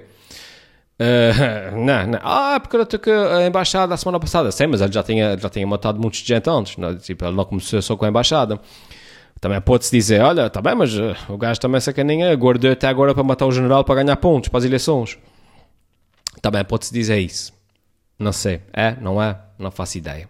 Uh, 1.02 1.76
não, 1.84 2.06
não. 2.06 2.18
Ah, 2.22 2.60
porque 2.60 2.76
eu 2.76 2.86
toquei 2.86 3.12
a 3.12 3.46
embaixada 3.46 3.94
a 3.94 3.96
semana 3.96 4.20
passada. 4.20 4.52
Sim, 4.52 4.68
mas 4.68 4.80
ele 4.80 4.92
já 4.92 5.02
tinha, 5.02 5.36
já 5.36 5.48
tinha 5.48 5.66
matado 5.66 6.00
muitos 6.00 6.20
gente 6.20 6.48
antes. 6.48 6.76
Não? 6.76 6.96
Tipo, 6.96 7.24
ele 7.24 7.36
não 7.36 7.44
começou 7.44 7.82
só 7.82 7.96
com 7.96 8.04
a 8.04 8.08
embaixada. 8.08 8.60
Também 9.42 9.60
pode-se 9.60 9.90
dizer, 9.90 10.20
olha, 10.20 10.48
tá 10.48 10.62
bem, 10.62 10.72
mas 10.72 10.94
uh, 10.94 11.16
o 11.28 11.36
gajo 11.36 11.58
também 11.58 11.80
sacaninha, 11.80 12.32
guardou 12.36 12.70
até 12.70 12.86
agora 12.86 13.12
para 13.12 13.24
matar 13.24 13.44
o 13.44 13.50
general 13.50 13.82
para 13.82 14.00
ganhar 14.00 14.14
pontos 14.14 14.48
para 14.48 14.58
as 14.58 14.64
eleições. 14.64 15.18
Também 16.40 16.64
pode-se 16.64 16.94
dizer 16.94 17.18
isso. 17.18 17.52
Não 18.16 18.30
sei. 18.30 18.60
É? 18.72 18.94
Não 19.00 19.20
é? 19.20 19.36
Não 19.58 19.72
faço 19.72 19.98
ideia. 19.98 20.28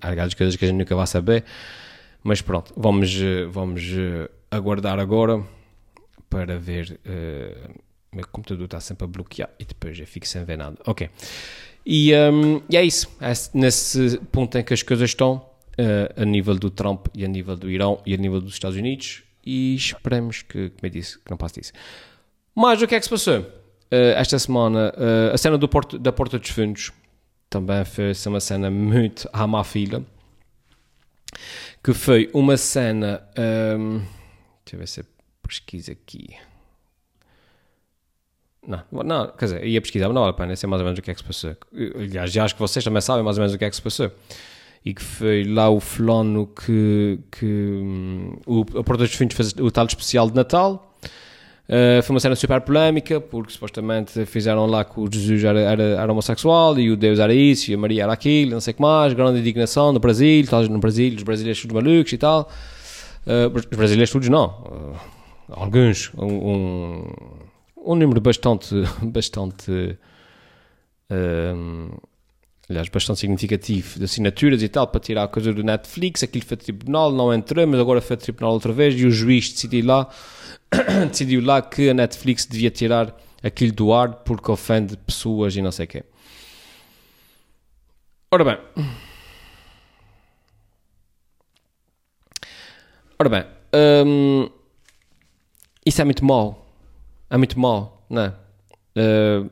Há 0.00 0.34
coisas 0.34 0.56
que 0.56 0.64
a 0.64 0.68
gente 0.68 0.78
nunca 0.78 0.96
vai 0.96 1.06
saber. 1.06 1.44
Mas 2.24 2.40
pronto, 2.40 2.72
vamos, 2.74 3.14
uh, 3.16 3.50
vamos 3.50 3.82
uh, 3.82 4.26
aguardar 4.50 4.98
agora 4.98 5.44
para 6.30 6.58
ver 6.58 6.98
meu 8.10 8.26
computador 8.32 8.64
está 8.64 8.80
sempre 8.80 9.04
a 9.04 9.06
bloquear 9.06 9.50
e 9.58 9.64
depois 9.66 9.98
eu 9.98 10.06
fico 10.06 10.26
sem 10.26 10.42
ver 10.44 10.56
nada. 10.56 10.78
Ok. 10.86 11.10
E, 11.84 12.14
um, 12.14 12.62
e 12.70 12.76
é 12.78 12.82
isso. 12.82 13.08
É 13.20 13.32
nesse 13.52 14.18
ponto 14.32 14.56
em 14.56 14.64
que 14.64 14.72
as 14.72 14.82
coisas 14.82 15.10
estão, 15.10 15.34
uh, 15.34 15.55
a 16.16 16.24
nível 16.24 16.54
do 16.56 16.70
Trump 16.70 17.06
e 17.14 17.24
a 17.24 17.28
nível 17.28 17.56
do 17.56 17.70
Irão 17.70 18.00
e 18.06 18.14
a 18.14 18.16
nível 18.16 18.40
dos 18.40 18.54
Estados 18.54 18.76
Unidos. 18.76 19.22
E 19.44 19.76
esperemos 19.76 20.42
que, 20.42 20.70
como 20.70 20.80
eu 20.82 20.90
disse, 20.90 21.18
que 21.18 21.30
não 21.30 21.36
passe 21.36 21.60
disso. 21.60 21.72
Mas 22.54 22.82
o 22.82 22.86
que 22.86 22.94
é 22.94 22.98
que 22.98 23.04
se 23.04 23.10
passou? 23.10 23.40
Uh, 23.40 24.16
esta 24.16 24.38
semana, 24.38 24.92
uh, 24.96 25.34
a 25.34 25.38
cena 25.38 25.56
do 25.56 25.68
Porto, 25.68 25.98
da 25.98 26.10
Porta 26.10 26.38
dos 26.38 26.50
Fundos 26.50 26.90
também 27.48 27.84
foi 27.84 28.12
uma 28.26 28.40
cena 28.40 28.70
muito 28.70 29.28
à 29.32 29.46
má 29.46 29.62
fila. 29.62 30.02
Que 31.82 31.92
foi 31.94 32.28
uma 32.32 32.56
cena. 32.56 33.22
Um, 33.78 33.98
deixa 34.64 34.74
eu 34.74 34.78
ver 34.78 34.88
se 34.88 35.00
eu 35.00 35.04
pesquiso 35.42 35.92
aqui. 35.92 36.36
Não, 38.66 38.82
não, 39.04 39.28
quer 39.28 39.44
dizer, 39.44 39.64
ia 39.64 39.80
pesquisar, 39.80 40.08
mas 40.08 40.14
não 40.14 40.22
vale 40.22 40.32
a 40.32 40.36
pena, 40.36 40.56
sei 40.56 40.68
mais 40.68 40.80
ou 40.80 40.84
menos 40.84 40.98
o 40.98 41.02
que 41.02 41.10
é 41.10 41.14
que 41.14 41.20
se 41.20 41.26
passou. 41.26 41.56
Aliás, 41.94 42.32
já 42.32 42.44
acho 42.44 42.54
que 42.54 42.60
vocês 42.60 42.84
também 42.84 43.00
sabem 43.00 43.22
mais 43.22 43.38
ou 43.38 43.42
menos 43.42 43.54
o 43.54 43.58
que 43.58 43.64
é 43.64 43.70
que 43.70 43.76
se 43.76 43.82
passou. 43.82 44.10
E 44.86 44.94
que 44.94 45.02
foi 45.02 45.42
lá 45.42 45.68
o 45.68 45.80
fulano 45.80 46.46
que, 46.46 47.18
que 47.32 47.44
um, 47.44 48.36
o, 48.46 48.60
a 48.78 48.84
Porta 48.84 49.02
dos 49.02 49.12
Fundos 49.12 49.36
fez 49.36 49.52
o 49.60 49.68
tal 49.68 49.84
especial 49.84 50.30
de 50.30 50.36
Natal. 50.36 50.96
Uh, 51.68 52.00
foi 52.04 52.14
uma 52.14 52.20
cena 52.20 52.36
super 52.36 52.60
polémica, 52.60 53.20
porque 53.20 53.52
supostamente 53.52 54.24
fizeram 54.24 54.66
lá 54.66 54.84
que 54.84 55.00
o 55.00 55.12
Jesus 55.12 55.42
era, 55.42 55.58
era, 55.58 55.82
era, 55.82 56.12
homossexual 56.12 56.78
e 56.78 56.92
o 56.92 56.96
Deus 56.96 57.18
era 57.18 57.34
isso 57.34 57.72
e 57.72 57.74
a 57.74 57.76
Maria 57.76 58.04
era 58.04 58.12
aquilo, 58.12 58.52
não 58.52 58.60
sei 58.60 58.72
o 58.72 58.76
que 58.76 58.80
mais. 58.82 59.12
Grande 59.12 59.40
indignação 59.40 59.92
no 59.92 59.98
Brasil, 59.98 60.46
tal, 60.46 60.62
no 60.62 60.78
Brasil, 60.78 61.12
os 61.16 61.24
brasileiros 61.24 61.60
todos 61.60 61.74
malucos 61.74 62.12
e 62.12 62.18
tal. 62.18 62.48
Uh, 63.26 63.52
os 63.52 63.64
brasileiros 63.64 64.12
todos 64.12 64.28
não. 64.28 64.46
Uh, 64.46 64.96
alguns. 65.50 66.12
um, 66.16 66.26
um 66.26 67.12
um 67.86 67.94
número 67.94 68.20
bastante, 68.20 68.74
bastante 69.02 69.96
aliás, 72.68 72.88
bastante 72.88 73.20
significativo 73.20 73.98
de 73.98 74.04
assinaturas 74.04 74.62
e 74.62 74.68
tal, 74.68 74.86
para 74.86 75.00
tirar 75.00 75.24
a 75.24 75.28
coisa 75.28 75.52
do 75.52 75.62
Netflix, 75.62 76.22
aquilo 76.22 76.44
foi 76.44 76.56
tribunal, 76.56 77.12
não 77.12 77.32
entrou, 77.32 77.66
mas 77.66 77.80
agora 77.80 78.00
foi 78.00 78.16
tribunal 78.16 78.52
outra 78.52 78.72
vez, 78.72 78.98
e 78.98 79.06
o 79.06 79.10
juiz 79.10 79.52
decidiu 79.52 79.86
lá, 79.86 80.08
decidiu 81.10 81.44
lá 81.44 81.62
que 81.62 81.90
a 81.90 81.94
Netflix 81.94 82.46
devia 82.46 82.70
tirar 82.70 83.16
aquilo 83.42 83.72
do 83.72 83.92
ar 83.92 84.14
porque 84.16 84.50
ofende 84.50 84.96
pessoas 84.96 85.54
e 85.56 85.62
não 85.62 85.72
sei 85.72 85.84
o 85.84 85.88
quê. 85.88 86.04
Ora 88.30 88.44
bem. 88.44 88.58
Ora 93.18 93.28
bem. 93.28 93.44
Um, 94.04 94.48
isso 95.84 96.02
é 96.02 96.04
muito 96.04 96.24
mau 96.24 96.66
é 97.30 97.36
muito 97.36 97.58
mau, 97.58 98.04
não 98.08 98.22
é? 98.22 98.32
Uh, 98.96 99.50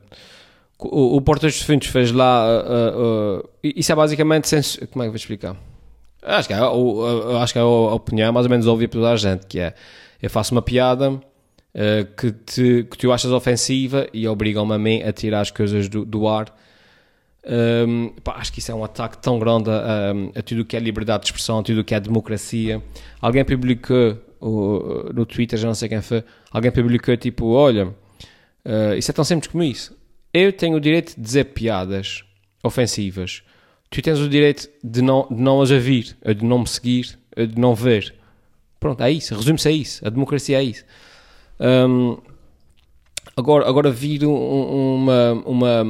o, 0.79 1.17
o 1.17 1.21
Portas 1.21 1.53
dos 1.53 1.61
Fundos 1.61 1.87
fez 1.87 2.11
lá. 2.11 2.45
Uh, 2.47 3.39
uh, 3.39 3.49
isso 3.63 3.91
é 3.91 3.95
basicamente. 3.95 4.47
Sens... 4.47 4.77
Como 4.91 5.03
é 5.03 5.07
que 5.07 5.11
vou 5.11 5.15
explicar? 5.15 5.55
Acho 6.21 6.47
que, 6.47 6.53
é, 6.53 6.61
o, 6.61 7.37
acho 7.37 7.53
que 7.53 7.59
é 7.59 7.61
a 7.61 7.65
opinião 7.65 8.33
mais 8.33 8.45
ou 8.45 8.49
menos 8.49 8.67
óbvia 8.67 8.87
para 8.87 8.99
toda 8.99 9.11
a 9.11 9.15
gente: 9.15 9.45
que 9.45 9.59
é 9.59 9.73
eu 10.21 10.29
faço 10.29 10.55
uma 10.55 10.61
piada 10.61 11.21
que, 12.17 12.31
te, 12.31 12.87
que 12.89 12.97
tu 12.97 13.11
achas 13.11 13.31
ofensiva 13.31 14.07
e 14.13 14.27
obrigam-me 14.27 14.73
a 14.73 14.77
mim 14.77 15.03
a 15.03 15.11
tirar 15.11 15.41
as 15.41 15.51
coisas 15.51 15.87
do, 15.87 16.03
do 16.03 16.27
ar. 16.27 16.51
Um, 17.47 18.09
pá, 18.23 18.37
acho 18.37 18.51
que 18.51 18.57
isso 18.57 18.71
é 18.71 18.75
um 18.75 18.83
ataque 18.83 19.19
tão 19.19 19.37
grande 19.37 19.69
a, 19.69 19.73
a, 19.73 20.39
a 20.39 20.41
tudo 20.41 20.61
o 20.61 20.65
que 20.65 20.75
é 20.75 20.79
liberdade 20.79 21.21
de 21.21 21.27
expressão, 21.27 21.59
a 21.59 21.63
tudo 21.63 21.81
o 21.81 21.83
que 21.83 21.93
é 21.93 21.99
democracia. 21.99 22.81
Alguém 23.21 23.45
publicou 23.45 24.17
o, 24.41 25.11
no 25.13 25.25
Twitter, 25.25 25.59
já 25.59 25.67
não 25.67 25.75
sei 25.75 25.89
quem 25.89 26.01
foi, 26.01 26.23
alguém 26.51 26.71
publicou 26.71 27.15
tipo: 27.17 27.47
Olha, 27.51 27.87
uh, 27.87 28.95
isso 28.97 29.11
é 29.11 29.13
tão 29.13 29.23
simples 29.23 29.51
como 29.51 29.63
isso. 29.63 29.95
Eu 30.37 30.51
tenho 30.51 30.75
o 30.75 30.79
direito 30.81 31.15
de 31.15 31.21
dizer 31.21 31.45
piadas 31.45 32.23
ofensivas. 32.61 33.41
Tu 33.89 34.01
tens 34.01 34.19
o 34.19 34.27
direito 34.27 34.69
de 34.83 35.01
não, 35.01 35.27
de 35.29 35.41
não 35.41 35.61
as 35.61 35.71
ouvir, 35.71 36.17
de 36.35 36.43
não 36.43 36.59
me 36.59 36.67
seguir, 36.67 37.17
de 37.37 37.57
não 37.57 37.73
ver. 37.73 38.13
Pronto, 38.79 39.01
é 39.01 39.11
isso. 39.11 39.33
Resume-se 39.33 39.67
a 39.67 39.71
isso. 39.71 40.05
A 40.05 40.09
democracia 40.09 40.59
é 40.59 40.63
isso. 40.63 40.83
Um, 41.57 42.17
agora, 43.37 43.65
agora 43.69 43.89
vir 43.89 44.25
uma, 44.25 45.31
uma, 45.45 45.83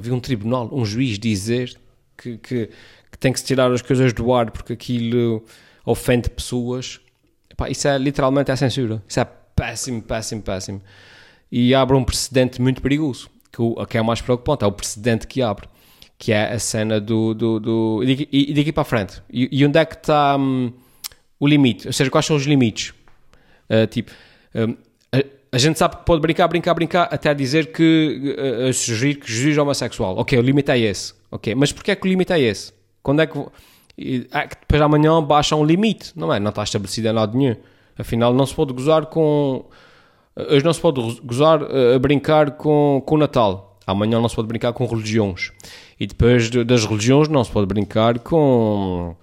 vir 0.00 0.12
um 0.12 0.20
tribunal, 0.20 0.70
um 0.72 0.84
juiz 0.84 1.18
dizer 1.18 1.76
que, 2.16 2.38
que, 2.38 2.70
que 3.12 3.18
tem 3.18 3.30
que 3.30 3.40
se 3.40 3.44
tirar 3.44 3.70
as 3.70 3.82
coisas 3.82 4.14
do 4.14 4.32
ar 4.32 4.50
porque 4.50 4.72
aquilo 4.72 5.44
ofende 5.84 6.30
pessoas 6.30 7.00
Pá, 7.60 7.68
isso 7.68 7.86
é 7.86 7.98
literalmente 7.98 8.50
a 8.50 8.56
censura. 8.56 9.02
Isso 9.06 9.20
é 9.20 9.28
péssimo, 9.54 10.00
péssimo, 10.00 10.40
péssimo. 10.40 10.80
E 11.52 11.74
abre 11.74 11.94
um 11.94 12.02
precedente 12.02 12.58
muito 12.58 12.80
perigoso, 12.80 13.28
que, 13.52 13.60
o, 13.60 13.86
que 13.86 13.98
é 13.98 14.00
o 14.00 14.04
mais 14.04 14.20
preocupante, 14.20 14.64
é 14.64 14.66
o 14.66 14.72
precedente 14.72 15.26
que 15.26 15.42
abre, 15.42 15.68
que 16.18 16.32
é 16.32 16.52
a 16.52 16.58
cena 16.58 17.00
do. 17.00 17.34
do, 17.34 17.60
do 17.60 18.04
e, 18.04 18.52
daqui 18.54 18.72
para 18.72 18.82
a 18.82 18.84
frente. 18.84 19.22
E, 19.30 19.48
e 19.50 19.66
onde 19.66 19.78
é 19.78 19.84
que 19.84 19.94
está 19.94 20.36
um, 20.36 20.72
o 21.38 21.46
limite? 21.46 21.86
Ou 21.86 21.92
seja, 21.92 22.10
quais 22.10 22.26
são 22.26 22.36
os 22.36 22.44
limites? 22.44 22.92
Uh, 23.68 23.86
tipo. 23.88 24.10
Um, 24.54 24.76
a, 25.52 25.58
gente 25.58 25.78
sabe 25.78 25.96
que 25.96 26.04
pode 26.04 26.20
brincar, 26.20 26.46
brincar, 26.46 26.74
brincar, 26.74 27.08
até 27.10 27.34
dizer 27.34 27.72
que 27.72 28.36
uh, 28.38 28.72
sugerir 28.72 29.16
que 29.16 29.32
juiz 29.32 29.58
homossexual. 29.58 30.16
Ok, 30.18 30.38
o 30.38 30.42
limite 30.42 30.70
é 30.70 30.78
esse. 30.78 31.14
Ok, 31.30 31.54
mas 31.54 31.72
porquê 31.72 31.90
é 31.90 31.96
que 31.96 32.06
o 32.06 32.08
limite 32.08 32.32
é 32.32 32.40
esse? 32.40 32.72
Quando 33.02 33.22
é 33.22 33.26
que. 33.26 33.38
É 34.32 34.46
que 34.46 34.56
depois 34.60 34.80
amanhã 34.80 35.22
baixa 35.22 35.54
um 35.56 35.64
limite, 35.64 36.12
não 36.16 36.32
é? 36.32 36.40
Não 36.40 36.50
está 36.50 36.62
estabelecido 36.62 37.08
em 37.08 37.12
lado 37.12 37.36
nenhum. 37.36 37.56
Afinal, 37.98 38.32
não 38.32 38.46
se 38.46 38.54
pode 38.54 38.72
gozar 38.72 39.06
com. 39.06 39.64
Hoje 40.36 40.64
não 40.64 40.72
se 40.72 40.80
pode 40.80 41.20
gozar 41.22 41.60
a 41.62 41.98
brincar 41.98 42.52
com, 42.52 43.02
com 43.04 43.14
o 43.14 43.18
Natal. 43.18 43.78
Amanhã 43.86 44.20
não 44.20 44.28
se 44.28 44.36
pode 44.36 44.48
brincar 44.48 44.72
com 44.72 44.86
religiões. 44.86 45.52
E 45.98 46.06
depois 46.06 46.48
das 46.50 46.84
religiões 46.84 47.28
não 47.28 47.42
se 47.42 47.50
pode 47.50 47.66
brincar 47.66 48.18
com 48.20 49.16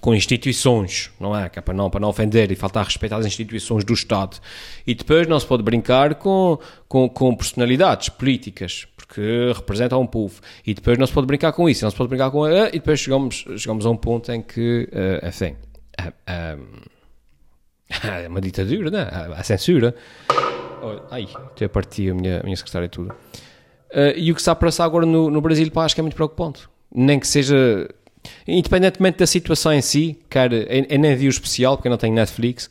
com 0.00 0.14
instituições, 0.14 1.10
não 1.18 1.36
é? 1.36 1.48
Que 1.48 1.58
é 1.58 1.62
para 1.62 1.74
não, 1.74 1.90
para 1.90 2.00
não 2.00 2.08
ofender 2.08 2.50
e 2.50 2.54
faltar 2.54 2.84
respeito 2.84 3.14
às 3.14 3.26
instituições 3.26 3.84
do 3.84 3.92
Estado. 3.92 4.38
E 4.86 4.94
depois 4.94 5.26
não 5.26 5.38
se 5.38 5.46
pode 5.46 5.62
brincar 5.62 6.14
com, 6.14 6.58
com, 6.88 7.08
com 7.08 7.34
personalidades 7.34 8.08
políticas, 8.08 8.86
porque 8.96 9.52
representam 9.54 10.00
um 10.00 10.06
povo. 10.06 10.40
E 10.66 10.74
depois 10.74 10.98
não 10.98 11.06
se 11.06 11.12
pode 11.12 11.26
brincar 11.26 11.52
com 11.52 11.68
isso, 11.68 11.84
não 11.84 11.90
se 11.90 11.96
pode 11.96 12.08
brincar 12.08 12.30
com... 12.30 12.46
E 12.48 12.70
depois 12.72 13.00
chegamos, 13.00 13.44
chegamos 13.56 13.84
a 13.86 13.90
um 13.90 13.96
ponto 13.96 14.30
em 14.32 14.40
que, 14.40 14.88
uh, 14.92 15.26
assim, 15.26 15.56
uh, 16.00 16.88
é 18.24 18.28
uma 18.28 18.40
ditadura, 18.40 18.90
não 18.90 18.98
é? 18.98 19.38
A 19.38 19.42
censura. 19.42 19.94
Oh, 20.82 21.00
ai, 21.10 21.28
até 21.34 21.64
a 21.64 21.68
partir 21.68 22.10
a 22.10 22.14
minha, 22.14 22.40
a 22.40 22.42
minha 22.42 22.56
secretária 22.56 22.86
e 22.86 22.88
tudo. 22.88 23.10
Uh, 23.90 24.16
e 24.16 24.30
o 24.30 24.34
que 24.34 24.40
está 24.40 24.52
a 24.52 24.56
passar 24.56 24.84
agora 24.84 25.06
no, 25.06 25.30
no 25.30 25.40
Brasil, 25.40 25.70
pá, 25.70 25.84
acho 25.84 25.94
que 25.94 26.00
é 26.00 26.02
muito 26.02 26.14
preocupante. 26.14 26.68
Nem 26.94 27.18
que 27.18 27.26
seja 27.26 27.88
Independentemente 28.46 29.18
da 29.18 29.26
situação 29.26 29.72
em 29.72 29.80
si, 29.80 30.18
quer, 30.28 30.52
eu 30.52 30.98
nem 30.98 31.16
vi 31.16 31.26
o 31.26 31.30
especial 31.30 31.76
porque 31.76 31.88
eu 31.88 31.90
não 31.90 31.98
tenho 31.98 32.14
Netflix, 32.14 32.66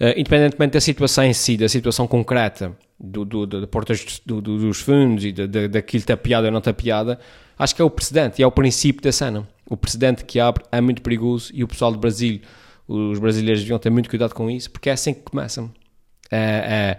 uh, 0.00 0.16
independentemente 0.16 0.72
da 0.72 0.80
situação 0.80 1.24
em 1.24 1.32
si, 1.32 1.56
da 1.56 1.68
situação 1.68 2.06
concreta, 2.06 2.76
do, 2.98 3.24
do, 3.24 3.46
do, 3.46 3.66
portas 3.68 4.20
do, 4.24 4.40
do, 4.40 4.58
dos 4.58 4.80
fundos 4.80 5.24
e 5.24 5.32
da, 5.32 5.66
daquilo 5.66 6.00
está 6.00 6.16
piada 6.16 6.48
ou 6.48 6.52
não 6.52 6.58
está 6.58 6.72
piada, 6.72 7.18
acho 7.58 7.74
que 7.74 7.82
é 7.82 7.84
o 7.84 7.90
precedente 7.90 8.40
e 8.40 8.42
é 8.42 8.46
o 8.46 8.52
princípio 8.52 9.02
da 9.02 9.12
cena. 9.12 9.46
O 9.68 9.76
precedente 9.76 10.24
que 10.24 10.38
abre 10.40 10.64
é 10.70 10.80
muito 10.80 11.00
perigoso 11.02 11.50
e 11.54 11.64
o 11.64 11.68
pessoal 11.68 11.92
do 11.92 11.98
Brasil, 11.98 12.40
os 12.90 13.20
brasileiros 13.20 13.60
deviam 13.60 13.78
ter 13.78 13.88
muito 13.88 14.10
cuidado 14.10 14.34
com 14.34 14.50
isso, 14.50 14.68
porque 14.70 14.90
é 14.90 14.92
assim 14.92 15.14
que 15.14 15.20
começam. 15.20 15.72
É, 16.28 16.96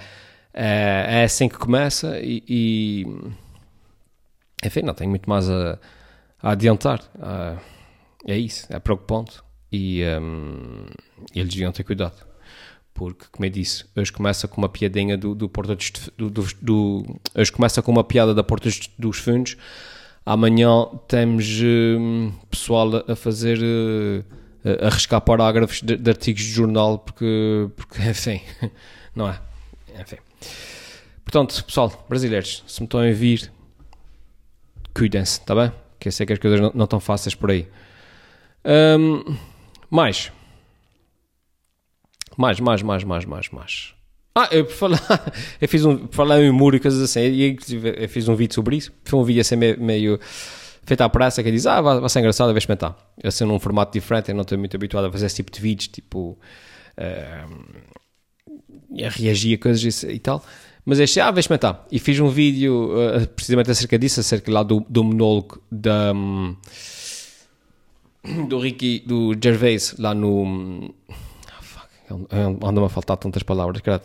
é, 0.53 0.63
é, 0.63 1.21
é 1.21 1.23
assim 1.23 1.49
que 1.49 1.57
começa 1.57 2.17
e, 2.21 2.43
e, 2.47 3.05
enfim, 4.65 4.81
não 4.83 4.93
tenho 4.93 5.09
muito 5.09 5.29
mais 5.29 5.49
a, 5.49 5.77
a 6.41 6.51
adiantar. 6.51 7.01
Uh, 7.15 7.59
é 8.25 8.37
isso, 8.37 8.67
é 8.69 8.79
preocupante 8.79 9.41
e 9.69 10.01
um, 10.21 10.85
eles 11.35 11.53
deviam 11.53 11.73
ter 11.73 11.83
cuidado. 11.83 12.25
Porque, 12.93 13.25
como 13.29 13.45
eu 13.45 13.49
disse, 13.49 13.85
hoje 13.95 14.13
começa 14.13 14.47
com 14.47 14.61
uma 14.61 14.69
piadinha 14.69 15.17
do, 15.17 15.35
do 15.35 15.49
Porta 15.49 15.75
dos, 15.75 15.91
do, 16.17 16.29
do, 16.29 16.47
do, 16.61 17.19
Hoje 17.35 17.51
começa 17.51 17.81
com 17.81 17.91
uma 17.91 18.03
piada 18.03 18.33
da 18.33 18.43
Porta 18.43 18.69
dos 18.97 19.17
Fundos. 19.17 19.57
Amanhã 20.25 20.85
temos 21.07 21.45
um, 21.61 22.31
pessoal 22.49 23.03
a 23.09 23.15
fazer. 23.15 23.59
Uh, 23.59 24.40
a 24.63 24.87
arriscar 24.87 25.21
parágrafos 25.21 25.81
de, 25.81 25.97
de, 25.97 26.09
artigos 26.09 26.43
de 26.43 26.51
jornal, 26.51 26.99
porque, 26.99 27.69
porque, 27.75 28.01
enfim, 28.01 28.41
não 29.15 29.29
é? 29.29 29.39
Enfim. 29.99 30.17
Portanto, 31.23 31.63
pessoal, 31.63 32.05
brasileiros, 32.09 32.63
se 32.67 32.81
me 32.81 32.85
estão 32.85 32.99
a 32.99 33.05
ouvir, 33.05 33.51
cuidem-se, 34.93 35.39
está 35.39 35.55
bem? 35.55 35.71
Que 35.99 36.07
eu 36.07 36.11
sei 36.11 36.25
que 36.25 36.33
as 36.33 36.39
coisas 36.39 36.59
não, 36.59 36.71
não 36.73 36.83
estão 36.85 36.99
fáceis 36.99 37.35
por 37.35 37.51
aí. 37.51 37.67
Um, 38.65 39.35
mais. 39.89 40.31
Mais, 42.37 42.59
mais, 42.59 42.81
mais, 42.81 43.03
mais, 43.03 43.25
mais, 43.25 43.49
mais. 43.49 43.93
Ah, 44.33 44.47
eu 44.51 44.65
por 44.65 44.73
falar, 44.73 45.33
eu 45.59 45.67
fiz 45.67 45.83
um, 45.83 46.07
por 46.07 46.15
falar 46.15 46.41
em 46.41 46.49
humor 46.49 46.73
e 46.73 46.79
coisas 46.79 47.01
assim, 47.01 47.21
e 47.21 47.49
inclusive 47.49 47.95
eu 47.97 48.09
fiz 48.09 48.27
um 48.27 48.35
vídeo 48.35 48.53
sobre 48.55 48.77
isso. 48.77 48.91
Foi 49.03 49.19
um 49.19 49.23
vídeo 49.23 49.41
assim 49.41 49.55
meio, 49.55 49.79
meio 49.81 50.19
feito 50.83 51.01
à 51.01 51.09
praça 51.09 51.43
que 51.43 51.51
diz, 51.51 51.65
ah, 51.65 51.81
vai, 51.81 51.99
vai 51.99 52.09
ser 52.09 52.19
engraçado, 52.19 52.47
vai 52.49 52.57
experimentar. 52.57 52.95
Eu 53.21 53.31
sendo 53.31 53.49
num 53.49 53.59
formato 53.59 53.93
diferente, 53.93 54.29
eu 54.29 54.35
não 54.35 54.41
estou 54.41 54.57
muito 54.57 54.75
habituado 54.75 55.05
a 55.05 55.11
fazer 55.11 55.25
esse 55.25 55.35
tipo 55.35 55.51
de 55.51 55.61
vídeos, 55.61 55.87
tipo, 55.87 56.37
uh, 56.97 57.55
a 59.05 59.09
reagir 59.09 59.57
a 59.57 59.61
coisas 59.61 60.03
e 60.03 60.19
tal. 60.19 60.43
Mas 60.83 60.99
achei, 60.99 61.21
ah, 61.21 61.31
vai 61.31 61.39
experimentar. 61.39 61.85
E 61.91 61.99
fiz 61.99 62.19
um 62.19 62.29
vídeo 62.29 62.91
uh, 62.93 63.27
precisamente 63.29 63.69
acerca 63.71 63.99
disso, 63.99 64.19
acerca 64.19 64.51
lá 64.51 64.63
do, 64.63 64.85
do 64.89 65.03
monólogo 65.03 65.61
da... 65.71 66.11
Um, 66.13 66.55
do 68.47 68.59
Ricky, 68.59 69.03
do 69.05 69.33
Gervais, 69.41 69.95
lá 69.97 70.13
no. 70.13 70.93
Oh, 71.09 71.13
fuck, 71.61 71.87
anda-me 72.63 72.85
a 72.85 72.89
faltar 72.89 73.17
tantas 73.17 73.41
palavras, 73.41 73.81
cara. 73.81 74.01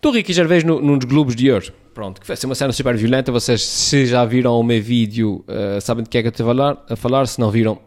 Do 0.00 0.10
Ricky 0.12 0.32
Gervais 0.32 0.62
no, 0.62 0.80
nos 0.80 1.04
Globos 1.04 1.34
de 1.34 1.50
Ouro. 1.50 1.72
Pronto, 1.94 2.20
que 2.20 2.26
vai 2.26 2.36
ser 2.36 2.46
uma 2.46 2.56
cena 2.56 2.72
super 2.72 2.96
violenta. 2.96 3.30
Vocês, 3.30 3.62
se 3.62 4.04
já 4.04 4.24
viram 4.24 4.58
o 4.58 4.64
meu 4.64 4.82
vídeo, 4.82 5.44
uh, 5.48 5.80
sabem 5.80 6.02
de 6.02 6.10
que 6.10 6.18
é 6.18 6.22
que 6.22 6.26
eu 6.26 6.30
estou 6.30 6.44
a 6.44 6.54
falar, 6.54 6.84
a 6.90 6.96
falar. 6.96 7.26
Se 7.28 7.38
não 7.38 7.52
viram, 7.52 7.78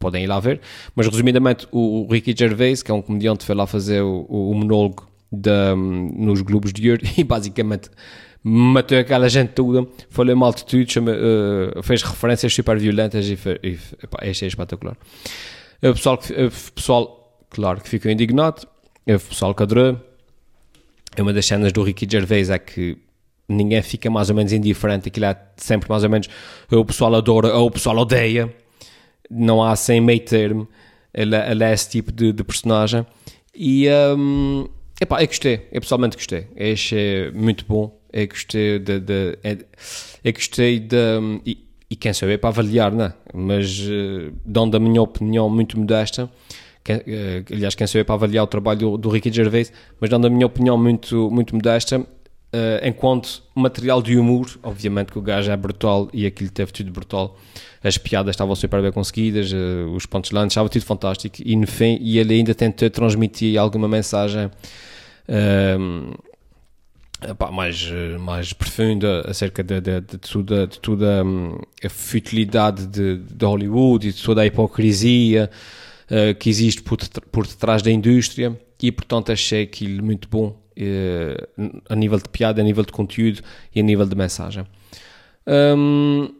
podem 0.00 0.24
ir 0.24 0.26
lá 0.26 0.40
ver. 0.40 0.60
Mas 0.96 1.06
resumidamente, 1.06 1.64
o, 1.70 2.02
o 2.02 2.12
Ricky 2.12 2.34
Gervais, 2.36 2.82
que 2.82 2.90
é 2.90 2.94
um 2.94 3.00
comediante, 3.00 3.44
foi 3.44 3.54
lá 3.54 3.68
fazer 3.68 4.02
o, 4.02 4.26
o, 4.28 4.52
monólogo 4.52 5.08
de, 5.30 5.48
um, 5.74 6.10
nos 6.26 6.42
Globos 6.42 6.72
de 6.72 6.90
Ouro 6.90 7.02
e 7.16 7.22
basicamente 7.22 7.88
matou 8.42 8.98
aquela 8.98 9.28
gente 9.28 9.50
toda, 9.50 9.86
falou 10.08 10.34
mal 10.34 10.52
de 10.52 10.64
tudo, 10.64 10.90
chama, 10.90 11.12
uh, 11.12 11.82
fez 11.84 12.02
referências 12.02 12.52
super 12.52 12.78
violentas 12.78 13.26
e, 13.26 13.38
e 13.62 13.78
epá, 14.02 14.18
achei 14.22 14.48
espetacular. 14.48 14.96
O 15.82 15.92
pessoal, 15.94 16.18
o 16.18 16.72
pessoal, 16.72 17.38
claro, 17.48 17.80
que 17.80 17.88
ficou 17.88 18.10
indignado, 18.10 18.66
o 19.06 19.20
pessoal 19.20 19.54
que 19.54 19.62
adorou. 19.62 20.00
É 21.16 21.22
uma 21.22 21.32
das 21.32 21.44
cenas 21.44 21.72
do 21.72 21.82
Ricky 21.82 22.06
Gervais 22.08 22.50
é 22.50 22.58
que 22.58 22.96
ninguém 23.52 23.82
fica 23.82 24.10
mais 24.10 24.30
ou 24.30 24.36
menos 24.36 24.52
indiferente, 24.52 25.08
aquilo 25.08 25.26
é 25.26 25.36
sempre 25.56 25.88
mais 25.88 26.04
ou 26.04 26.10
menos 26.10 26.28
o 26.70 26.84
pessoal 26.84 27.14
adora 27.14 27.54
ou 27.56 27.66
o 27.66 27.70
pessoal 27.70 27.96
odeia, 27.98 28.52
não 29.30 29.62
há 29.62 29.76
sem 29.76 30.00
meio 30.00 30.20
termo, 30.20 30.68
ele 31.12 31.64
é 31.64 31.72
esse 31.72 31.88
tipo 31.88 32.12
de, 32.12 32.32
de 32.32 32.44
personagem. 32.44 33.06
E 33.54 33.88
um, 34.16 34.68
epá, 35.00 35.22
eu 35.22 35.26
gostei, 35.26 35.66
eu 35.72 35.80
pessoalmente 35.80 36.16
gostei, 36.16 36.46
eu 36.56 36.72
achei 36.72 37.30
muito 37.32 37.64
bom. 37.66 37.98
É 38.12 38.26
gostei 38.26 38.80
de, 38.80 38.98
de 38.98 39.38
é, 39.44 39.58
é 40.24 40.32
gostei 40.32 40.80
de 40.80 40.96
e, 41.46 41.58
e 41.88 41.96
quem 41.96 42.12
sabe 42.12 42.32
é 42.32 42.38
para 42.38 42.50
avaliar, 42.50 42.92
não 42.92 43.04
é? 43.04 43.14
Mas 43.32 43.80
uh, 43.80 44.32
dando 44.44 44.76
a 44.76 44.80
minha 44.80 45.00
opinião 45.00 45.48
muito 45.48 45.78
modesta, 45.78 46.30
que, 46.82 46.92
uh, 46.92 47.52
aliás, 47.52 47.74
quem 47.74 47.86
sabe 47.86 48.00
é 48.00 48.04
para 48.04 48.14
avaliar 48.14 48.44
o 48.44 48.46
trabalho 48.46 48.78
do, 48.80 48.96
do 48.96 49.08
Ricky 49.08 49.32
Gervais, 49.32 49.72
mas 50.00 50.10
dando 50.10 50.26
a 50.26 50.30
minha 50.30 50.46
opinião 50.46 50.76
muito, 50.76 51.30
muito 51.30 51.54
modesta, 51.54 52.04
uh, 52.52 52.86
enquanto 52.86 53.42
material 53.54 54.02
de 54.02 54.16
humor, 54.16 54.58
obviamente 54.62 55.12
que 55.12 55.18
o 55.18 55.22
gajo 55.22 55.50
é 55.50 55.56
brutal 55.56 56.08
e 56.12 56.26
aquilo 56.26 56.50
teve 56.50 56.72
tudo 56.72 56.90
brutal. 56.90 57.38
As 57.82 57.96
piadas 57.96 58.34
estavam 58.34 58.54
super 58.54 58.82
bem 58.82 58.92
conseguidas, 58.92 59.52
uh, 59.52 59.90
os 59.94 60.06
pontos 60.06 60.30
lances 60.30 60.52
estava 60.52 60.68
tudo 60.68 60.84
fantástico 60.84 61.36
e 61.44 61.56
no 61.56 61.66
fim, 61.66 61.98
e 62.00 62.18
ele 62.18 62.34
ainda 62.34 62.54
tentou 62.54 62.88
transmitir 62.90 63.58
alguma 63.58 63.88
mensagem. 63.88 64.46
Uh, 65.28 66.30
Epá, 67.22 67.50
mais, 67.50 67.86
mais 68.18 68.54
profunda 68.54 69.28
acerca 69.28 69.62
de, 69.62 69.78
de, 69.78 70.00
de, 70.00 70.16
toda, 70.16 70.66
de 70.66 70.80
toda 70.80 71.22
hum, 71.22 71.58
a 71.84 71.88
futilidade 71.90 72.86
de, 72.86 73.18
de 73.18 73.44
Hollywood 73.44 74.08
e 74.08 74.12
de 74.12 74.22
toda 74.22 74.40
a 74.40 74.46
hipocrisia 74.46 75.50
que 76.38 76.48
existe 76.48 76.82
por, 76.82 76.96
por 77.30 77.46
detrás 77.46 77.82
da 77.82 77.90
indústria 77.90 78.58
e 78.82 78.90
portanto 78.90 79.30
achei 79.30 79.64
aquilo 79.64 80.02
muito 80.02 80.28
bom 80.30 80.56
a 81.88 81.96
nível 81.96 82.18
de 82.18 82.28
piada, 82.28 82.60
a 82.60 82.64
nível 82.64 82.84
de 82.84 82.92
conteúdo 82.92 83.42
e 83.74 83.80
a 83.80 83.82
nível 83.82 84.06
de 84.06 84.16
mensagem. 84.16 84.64
Um, 85.46 86.32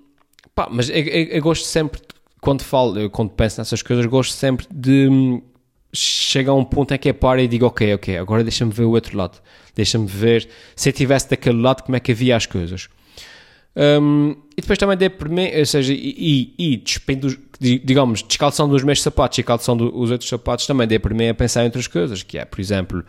pá, 0.55 0.69
mas 0.71 0.89
eu, 0.89 0.97
eu, 0.97 1.25
eu, 1.27 1.43
gosto 1.43 1.65
sempre, 1.65 2.01
quando 2.41 2.63
falo, 2.63 3.11
quando 3.11 3.31
penso 3.31 3.61
nessas 3.61 3.83
coisas, 3.83 4.05
gosto 4.07 4.33
sempre 4.33 4.67
de 4.71 5.09
hum, 5.09 5.43
chega 5.93 6.51
a 6.51 6.55
um 6.55 6.65
ponto 6.65 6.95
em 6.95 6.99
que 6.99 7.09
é 7.09 7.13
para 7.13 7.43
e 7.43 7.49
digo, 7.49 7.67
ok, 7.67 7.95
ok, 7.95 8.17
agora 8.17 8.43
deixa-me 8.43 8.73
ver 8.73 8.85
o 8.85 8.91
outro 8.91 9.17
lado. 9.17 9.41
Deixa-me 9.75 10.07
ver, 10.07 10.49
se 10.77 10.89
eu 10.89 10.93
estivesse 10.93 11.29
daquele 11.31 11.61
lado, 11.61 11.83
como 11.83 11.97
é 11.97 12.01
que 12.01 12.13
havia 12.13 12.37
as 12.37 12.47
coisas. 12.47 12.89
Um, 13.77 14.37
e 14.57 14.61
depois 14.61 14.79
também 14.79 14.97
dei 14.97 15.09
por 15.09 15.29
mim, 15.29 15.49
ou 15.57 15.67
seja, 15.67 15.93
e, 15.93 16.55
e, 16.59 16.85
e 17.61 17.79
digamos, 17.79 18.23
descalção 18.23 18.69
dos 18.69 18.83
meus 18.83 19.01
sapatos 19.01 19.39
e 19.39 19.43
calção 19.43 19.77
dos 19.77 20.11
outros 20.11 20.29
sapatos 20.29 20.67
também 20.67 20.87
dei 20.87 20.99
por 20.99 21.15
mim 21.15 21.29
a 21.29 21.35
pensar 21.35 21.63
em 21.63 21.67
outras 21.67 21.87
coisas, 21.87 22.23
que 22.23 22.39
é, 22.39 22.45
por 22.45 22.61
exemplo, 22.61 23.05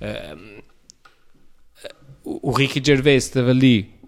um, 0.00 0.62
o 2.24 2.52
Ricky 2.52 2.80
Gervais 2.84 3.24
estava 3.24 3.50
ali 3.50 4.00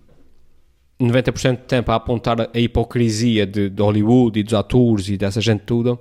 90% 1.01 1.57
do 1.57 1.65
tempo 1.65 1.91
a 1.91 1.97
apontar 1.97 2.41
a 2.41 2.59
hipocrisia 2.59 3.47
de, 3.47 3.69
de 3.69 3.83
Hollywood 3.83 4.39
e 4.39 4.43
dos 4.43 4.55
atores 4.55 5.09
e 5.09 5.17
dessa 5.17 5.41
gente 5.41 5.63
toda, 5.65 5.99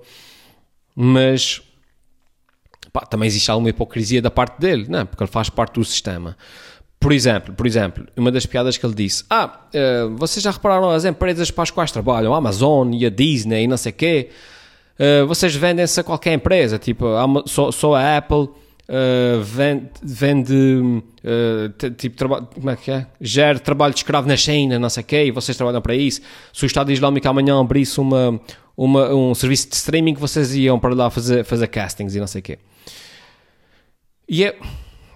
mas 0.95 1.61
pá, 2.91 3.01
também 3.05 3.27
existe 3.27 3.49
alguma 3.49 3.69
hipocrisia 3.69 4.21
da 4.21 4.29
parte 4.29 4.59
dele, 4.59 4.85
não 4.87 4.99
é? 4.99 5.05
Porque 5.05 5.23
ele 5.23 5.31
faz 5.31 5.49
parte 5.49 5.75
do 5.75 5.85
sistema. 5.85 6.37
Por 6.99 7.11
exemplo, 7.11 7.55
por 7.55 7.65
exemplo, 7.65 8.05
uma 8.15 8.31
das 8.31 8.45
piadas 8.45 8.77
que 8.77 8.85
ele 8.85 8.93
disse: 8.93 9.23
Ah, 9.27 9.61
uh, 9.73 10.15
vocês 10.17 10.43
já 10.43 10.51
repararam 10.51 10.91
as 10.91 11.03
empresas 11.03 11.49
para 11.49 11.63
as 11.63 11.71
quais 11.71 11.91
trabalham, 11.91 12.33
a 12.33 12.37
Amazon 12.37 12.93
e 12.93 13.05
a 13.05 13.09
Disney 13.09 13.63
e 13.63 13.67
não 13.67 13.77
sei 13.77 13.91
o 13.91 13.95
quê, 13.95 14.29
uh, 14.99 15.25
vocês 15.25 15.55
vendem-se 15.55 15.99
a 15.99 16.03
qualquer 16.03 16.33
empresa, 16.33 16.77
tipo, 16.77 17.05
só, 17.47 17.71
só 17.71 17.95
a 17.95 18.17
Apple 18.17 18.49
uh, 18.91 19.41
vende, 19.41 19.89
vende 20.03 20.53
uh, 20.53 21.91
tipo, 21.91 22.17
trabalho, 22.17 22.47
como 22.53 22.69
é 22.69 22.75
que 22.75 22.91
é? 22.91 23.07
Gera 23.19 23.57
trabalho 23.57 23.93
de 23.93 23.99
escravo 24.01 24.27
na 24.27 24.35
China, 24.35 24.77
não 24.77 24.89
sei 24.89 25.01
o 25.01 25.05
quê, 25.05 25.25
e 25.25 25.31
vocês 25.31 25.55
trabalham 25.55 25.81
para 25.81 25.95
isso. 25.95 26.21
Se 26.51 26.65
o 26.65 26.67
Estado 26.67 26.91
Islâmico 26.91 27.27
amanhã 27.27 27.59
abrisse 27.59 27.99
uma, 27.99 28.39
uma, 28.75 29.13
um 29.13 29.33
serviço 29.33 29.69
de 29.69 29.75
streaming, 29.75 30.15
vocês 30.15 30.53
iam 30.55 30.77
para 30.79 30.93
lá 30.93 31.09
fazer, 31.09 31.45
fazer 31.45 31.67
castings 31.67 32.15
e 32.15 32.19
não 32.19 32.27
sei 32.27 32.39
o 32.39 32.43
quê. 32.43 32.59
E 34.27 34.43
eu, 34.43 34.53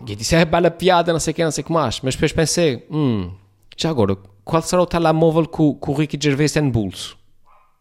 eu 0.08 0.16
disse, 0.16 0.36
é 0.36 0.46
bela 0.46 0.72
piada, 0.72 1.12
não 1.12 1.20
sei 1.20 1.32
o 1.32 1.36
quê, 1.36 1.44
não 1.44 1.52
sei 1.52 1.62
o 1.62 1.66
que 1.66 1.74
mais. 1.74 2.00
Mas 2.02 2.16
depois 2.16 2.32
pensei, 2.32 2.86
hum, 2.90 3.32
já 3.78 3.90
agora, 3.90 4.18
qual 4.44 4.62
será 4.62 4.82
o 4.82 4.86
telemóvel 4.86 5.46
que 5.46 5.62
o, 5.62 5.76
que 5.76 5.90
o 5.90 5.94
Ricky 5.94 6.18
Gervais 6.22 6.52
tem 6.52 6.64
no 6.64 6.72
bolso? 6.72 7.18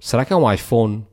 Será 0.00 0.24
que 0.24 0.32
é 0.32 0.36
um 0.36 0.50
iPhone? 0.50 1.06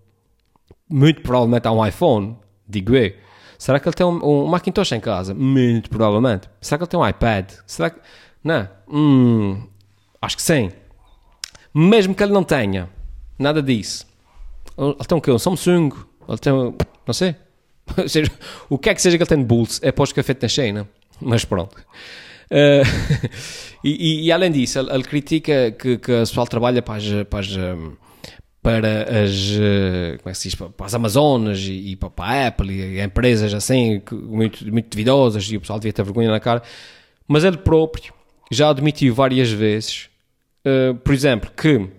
Muito 0.90 1.22
provavelmente 1.22 1.68
é 1.68 1.72
um 1.72 1.86
iPhone, 1.86 2.36
digo 2.68 2.96
eu. 2.96 3.14
Será 3.62 3.80
que 3.80 3.88
ele 3.88 3.94
tem 3.94 4.04
um, 4.04 4.26
um 4.26 4.48
Macintosh 4.48 4.92
em 4.92 5.00
casa? 5.00 5.36
Muito 5.36 5.88
provavelmente. 5.88 6.50
Será 6.60 6.80
que 6.80 6.84
ele 6.84 6.90
tem 6.90 7.00
um 7.00 7.08
iPad? 7.08 7.46
Será 7.68 7.92
que... 7.92 8.00
Não. 8.44 8.68
Hum, 8.92 9.68
acho 10.20 10.36
que 10.36 10.42
sim. 10.42 10.72
Mesmo 11.72 12.16
que 12.16 12.24
ele 12.24 12.34
não 12.34 12.44
tenha 12.44 12.90
nada 13.38 13.62
disso. 13.62 14.08
Ele 14.76 14.96
tem 15.08 15.16
o 15.16 15.22
quê? 15.22 15.30
Um 15.30 15.38
Samsung? 15.38 15.92
Ele 16.28 16.38
tem... 16.40 16.52
Não 17.06 17.14
sei. 17.14 17.36
o 18.68 18.80
que 18.80 18.90
é 18.90 18.96
que 18.96 19.02
seja 19.04 19.16
que 19.16 19.22
ele 19.22 19.30
tem 19.30 19.38
de 19.38 19.46
bolso 19.46 19.80
é 19.84 19.92
pós 19.92 20.12
é 20.18 20.24
feito 20.24 20.42
na 20.42 20.50
China. 20.50 20.90
Mas 21.22 21.46
pronto. 21.46 21.78
Uh, 22.50 23.30
e, 23.86 24.26
e, 24.26 24.32
além 24.32 24.52
disso, 24.52 24.80
ele, 24.80 24.92
ele 24.92 25.04
critica 25.04 25.70
que, 25.70 26.00
que 26.00 26.12
o 26.12 26.20
pessoal 26.22 26.48
trabalha 26.48 26.82
para 26.82 26.96
as, 26.96 27.06
para 27.30 27.40
as, 27.42 27.50
para 28.62 29.24
as, 29.24 29.58
eh, 29.60 30.18
como 30.18 30.30
é 30.30 30.32
que 30.32 30.38
se 30.38 30.50
diz, 30.50 30.56
para 30.56 30.86
as 30.86 30.94
Amazonas 30.94 31.60
e, 31.62 31.92
e 31.92 31.96
para 31.96 32.12
a 32.18 32.48
Apple 32.48 32.72
e 32.72 33.02
empresas 33.02 33.54
assim, 33.54 34.02
muito, 34.12 34.72
muito 34.72 34.90
duvidosas 34.90 35.46
e 35.52 35.58
o 35.58 35.62
pessoal 35.62 35.80
devia 35.80 35.92
ter 35.92 36.04
vergonha 36.04 36.30
na 36.30 36.40
cara, 36.40 36.62
mas 37.28 37.44
ele 37.44 37.58
próprio 37.58 38.14
já 38.52 38.70
admitiu 38.70 39.16
várias 39.16 39.50
vezes, 39.50 40.10
uh, 40.66 40.94
por 40.96 41.14
exemplo, 41.14 41.50
que 41.56 41.90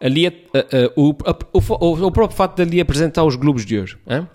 ali, 0.00 0.28
uh, 0.28 0.32
uh, 0.96 1.10
o, 1.10 1.16
o, 1.52 2.06
o, 2.06 2.12
próprio 2.12 2.36
fato 2.36 2.56
de 2.56 2.62
ali 2.62 2.80
apresentar 2.80 3.24
os 3.24 3.34
Globos 3.34 3.64
de 3.64 3.78
Ouro, 3.78 3.98
hein? 4.06 4.28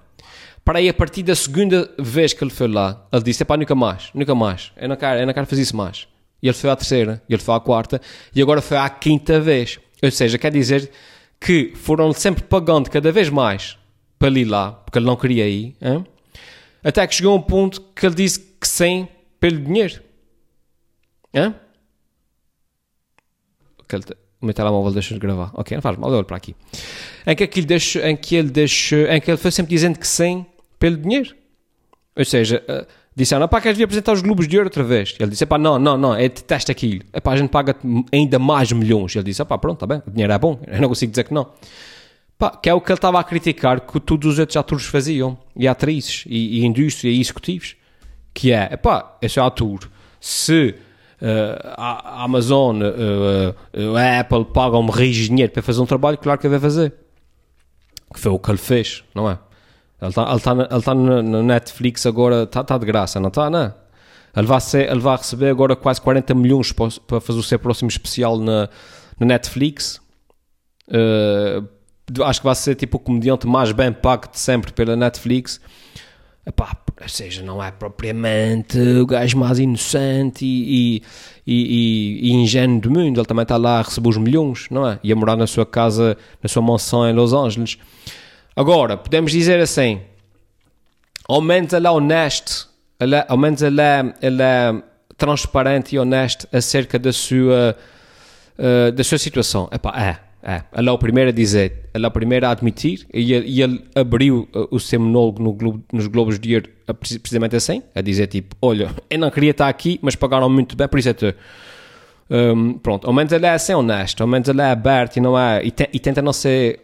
para 0.65 0.79
aí 0.79 0.89
a 0.89 0.93
partir 0.93 1.23
da 1.23 1.35
segunda 1.35 1.89
vez 1.97 2.33
que 2.33 2.43
ele 2.43 2.51
foi 2.51 2.67
lá, 2.67 3.05
ele 3.11 3.23
disse, 3.23 3.45
pá, 3.45 3.55
nunca 3.55 3.75
mais, 3.75 4.09
nunca 4.13 4.33
mais, 4.33 4.71
eu 4.75 4.89
não 4.89 4.95
quero, 4.95 5.19
eu 5.19 5.25
não 5.27 5.33
quero 5.33 5.45
fazer 5.45 5.61
isso 5.61 5.77
mais. 5.77 6.07
E 6.41 6.47
ele 6.47 6.57
foi 6.57 6.69
à 6.69 6.75
terceira, 6.75 7.21
e 7.29 7.33
ele 7.33 7.41
foi 7.41 7.55
à 7.55 7.59
quarta, 7.59 8.01
e 8.35 8.41
agora 8.41 8.61
foi 8.61 8.75
à 8.75 8.89
quinta 8.89 9.39
vez. 9.39 9.79
Ou 10.03 10.11
seja, 10.11 10.37
quer 10.37 10.51
dizer 10.51 10.91
que 11.39 11.71
foram 11.75 12.11
sempre 12.11 12.43
pagando 12.43 12.89
cada 12.89 13.09
vez 13.09 13.29
mais 13.29 13.77
para 14.19 14.37
ir 14.37 14.43
lá, 14.43 14.73
porque 14.73 14.99
ele 14.99 15.05
não 15.05 15.15
queria 15.15 15.47
ir, 15.47 15.75
hein? 15.81 16.05
até 16.83 17.07
que 17.07 17.15
chegou 17.15 17.37
um 17.37 17.41
ponto 17.41 17.81
que 17.95 18.05
ele 18.05 18.15
disse 18.15 18.39
que 18.59 18.67
sim 18.67 19.07
pelo 19.39 19.59
dinheiro. 19.59 20.01
Hein? 21.33 21.55
O 24.41 24.45
meu 24.45 24.53
telemóvel 24.53 24.91
deixa 24.91 25.13
de 25.13 25.19
gravar. 25.19 25.51
Ok, 25.53 25.75
não 25.75 25.81
faz 25.81 25.97
mal, 25.97 26.11
olho 26.11 26.25
para 26.25 26.35
aqui. 26.35 26.53
Em 27.25 27.35
que, 27.35 27.43
ele 27.43 27.65
deixou, 27.65 28.01
em 28.01 28.17
que 28.17 28.35
ele 28.35 28.49
deixou, 28.49 29.05
em 29.05 29.21
que 29.21 29.31
ele 29.31 29.37
foi 29.37 29.51
sempre 29.51 29.69
dizendo 29.69 29.97
que 29.97 30.07
sim 30.07 30.45
pelo 30.77 30.97
dinheiro. 30.97 31.33
Ou 32.15 32.25
seja, 32.25 32.61
uh, 32.67 32.85
disseram, 33.15 33.47
pá, 33.47 33.61
queres 33.61 33.77
vir 33.77 33.83
apresentar 33.83 34.13
os 34.13 34.21
Globos 34.21 34.47
de 34.47 34.57
Ouro 34.57 34.67
outra 34.67 34.83
vez? 34.83 35.15
Ele 35.19 35.31
disse, 35.31 35.45
pá, 35.45 35.57
não, 35.57 35.77
não, 35.77 35.97
não, 35.97 36.15
é 36.15 36.23
detesto 36.23 36.71
aquilo. 36.71 37.01
Epá, 37.13 37.33
a 37.33 37.37
gente 37.37 37.49
paga 37.49 37.75
ainda 38.11 38.39
mais 38.39 38.71
milhões. 38.71 39.15
Ele 39.15 39.25
disse, 39.25 39.43
pá, 39.45 39.57
pronto, 39.57 39.83
está 39.83 39.87
bem, 39.87 40.01
o 40.05 40.11
dinheiro 40.11 40.33
é 40.33 40.37
bom, 40.37 40.59
eu 40.67 40.81
não 40.81 40.89
consigo 40.89 41.11
dizer 41.11 41.23
que 41.23 41.33
não. 41.33 41.47
Pá, 42.37 42.49
que 42.49 42.69
é 42.69 42.73
o 42.73 42.81
que 42.81 42.91
ele 42.91 42.97
estava 42.97 43.19
a 43.19 43.23
criticar 43.23 43.81
que 43.81 43.99
todos 43.99 44.33
os 44.33 44.39
outros 44.39 44.57
atores 44.57 44.85
faziam, 44.85 45.37
e 45.55 45.67
atrizes, 45.67 46.25
e, 46.27 46.59
e 46.59 46.65
indústria, 46.65 47.09
e 47.11 47.19
executivos. 47.19 47.75
Que 48.33 48.51
é, 48.51 48.75
pá, 48.77 49.17
esse 49.21 49.39
é 49.39 49.41
ator, 49.41 49.89
se 50.19 50.75
uh, 51.21 51.73
a 51.77 52.23
Amazon, 52.23 52.81
uh, 52.81 53.95
a 53.95 54.19
Apple 54.19 54.45
pagam-me 54.45 54.91
rios 54.91 55.15
de 55.15 55.29
dinheiro 55.29 55.51
para 55.51 55.61
fazer 55.61 55.81
um 55.81 55.85
trabalho, 55.85 56.17
claro 56.17 56.39
que 56.39 56.47
ele 56.47 56.57
vai 56.57 56.59
fazer. 56.59 56.93
Que 58.11 58.19
foi 58.19 58.31
o 58.31 58.39
que 58.39 58.49
ele 58.49 58.57
fez, 58.57 59.03
não 59.13 59.29
é? 59.29 59.37
Ele 60.03 60.09
está 60.09 60.37
tá, 60.37 60.67
ele 60.69 60.81
tá 60.81 60.93
na 60.93 61.43
Netflix 61.43 62.05
agora, 62.05 62.43
está 62.43 62.63
tá 62.63 62.77
de 62.77 62.85
graça, 62.85 63.19
não 63.19 63.29
está? 63.29 63.49
Não. 63.49 63.73
Ele 64.35 64.47
vai, 64.47 64.59
ser, 64.59 64.89
ele 64.89 64.99
vai 64.99 65.15
receber 65.15 65.49
agora 65.49 65.75
quase 65.75 66.01
40 66.01 66.33
milhões 66.33 66.71
para, 66.71 66.89
para 67.05 67.21
fazer 67.21 67.39
o 67.39 67.43
seu 67.43 67.59
próximo 67.59 67.87
especial 67.89 68.37
na, 68.37 68.67
na 69.19 69.27
Netflix. 69.27 70.01
Uh, 70.87 71.67
acho 72.23 72.41
que 72.41 72.45
vai 72.45 72.55
ser 72.55 72.75
tipo 72.75 72.97
o 72.97 72.99
comediante 72.99 73.47
mais 73.47 73.71
bem 73.71 73.93
pago 73.93 74.29
de 74.29 74.39
sempre 74.39 74.73
pela 74.73 74.95
Netflix. 74.95 75.61
Epá, 76.45 76.75
ou 77.01 77.07
seja, 77.07 77.41
não 77.41 77.63
é 77.63 77.71
propriamente 77.71 78.77
o 78.77 79.05
gajo 79.05 79.37
mais 79.37 79.59
inocente 79.59 80.43
e, 80.43 81.01
e, 81.47 81.53
e, 81.53 82.29
e, 82.29 82.33
ingênuo 82.33 82.81
do 82.81 82.91
mundo. 82.91 83.19
Ele 83.19 83.25
também 83.25 83.43
está 83.43 83.55
lá 83.55 83.79
a 83.79 83.81
receber 83.83 84.09
os 84.09 84.17
milhões, 84.17 84.67
não 84.69 84.85
é? 84.85 84.99
E 85.01 85.13
a 85.13 85.15
morar 85.15 85.37
na 85.37 85.47
sua 85.47 85.65
casa, 85.65 86.17
na 86.41 86.49
sua 86.49 86.61
mansão 86.61 87.07
em 87.07 87.13
Los 87.13 87.31
Angeles. 87.31 87.77
Agora, 88.55 88.95
podemos 88.97 89.31
dizer 89.31 89.59
assim, 89.59 90.01
ele 91.73 91.87
é 91.87 91.91
honesto, 91.91 92.69
ele 92.99 93.15
é, 93.15 93.25
ao 93.27 93.37
menos 93.37 93.61
ele 93.61 93.81
é, 93.81 94.13
ele 94.21 94.41
é 94.41 94.83
transparente 95.17 95.95
e 95.95 95.99
honesto 95.99 96.47
acerca 96.51 96.99
da 96.99 97.11
sua, 97.11 97.75
uh, 98.59 98.91
da 98.91 99.03
sua 99.03 99.17
situação. 99.17 99.67
Epá, 99.71 99.93
é, 99.99 100.19
é. 100.55 100.63
Ele 100.77 100.87
é 100.87 100.91
o 100.91 100.97
primeiro 100.97 101.29
a 101.29 101.33
dizer, 101.33 101.89
ele 101.93 102.05
é 102.05 102.07
o 102.07 102.11
primeiro 102.11 102.45
a 102.45 102.51
admitir 102.51 103.07
e 103.11 103.33
e 103.33 103.61
ele 103.61 103.83
abriu 103.95 104.47
uh, 104.53 104.67
o 104.69 104.79
seu 104.79 104.99
monólogo 104.99 105.41
no 105.41 105.53
Globo, 105.53 105.83
nos 105.91 106.07
Globos 106.07 106.37
de 106.39 106.55
Ouro 106.55 106.69
precisamente 106.99 107.55
assim, 107.55 107.81
a 107.95 108.01
dizer 108.01 108.27
tipo, 108.27 108.55
olha, 108.61 108.91
eu 109.09 109.17
não 109.17 109.31
queria 109.31 109.51
estar 109.51 109.69
aqui, 109.69 109.97
mas 110.01 110.15
pagaram 110.15 110.49
muito 110.49 110.75
bem, 110.75 110.87
por 110.87 110.99
isso 110.99 111.09
é 111.09 111.13
que... 111.13 111.35
Um, 112.29 112.73
pronto, 112.79 113.05
ao 113.05 113.13
menos 113.13 113.31
ele 113.33 113.45
é 113.45 113.51
assim 113.51 113.73
honesto, 113.73 114.21
ao 114.21 114.27
menos 114.27 114.47
ele 114.47 114.61
é 114.61 114.71
aberto 114.71 115.17
e, 115.17 115.19
não 115.19 115.37
é, 115.37 115.63
e, 115.63 115.69
te, 115.69 115.89
e 115.93 115.99
tenta 115.99 116.21
não 116.21 116.33
ser 116.33 116.79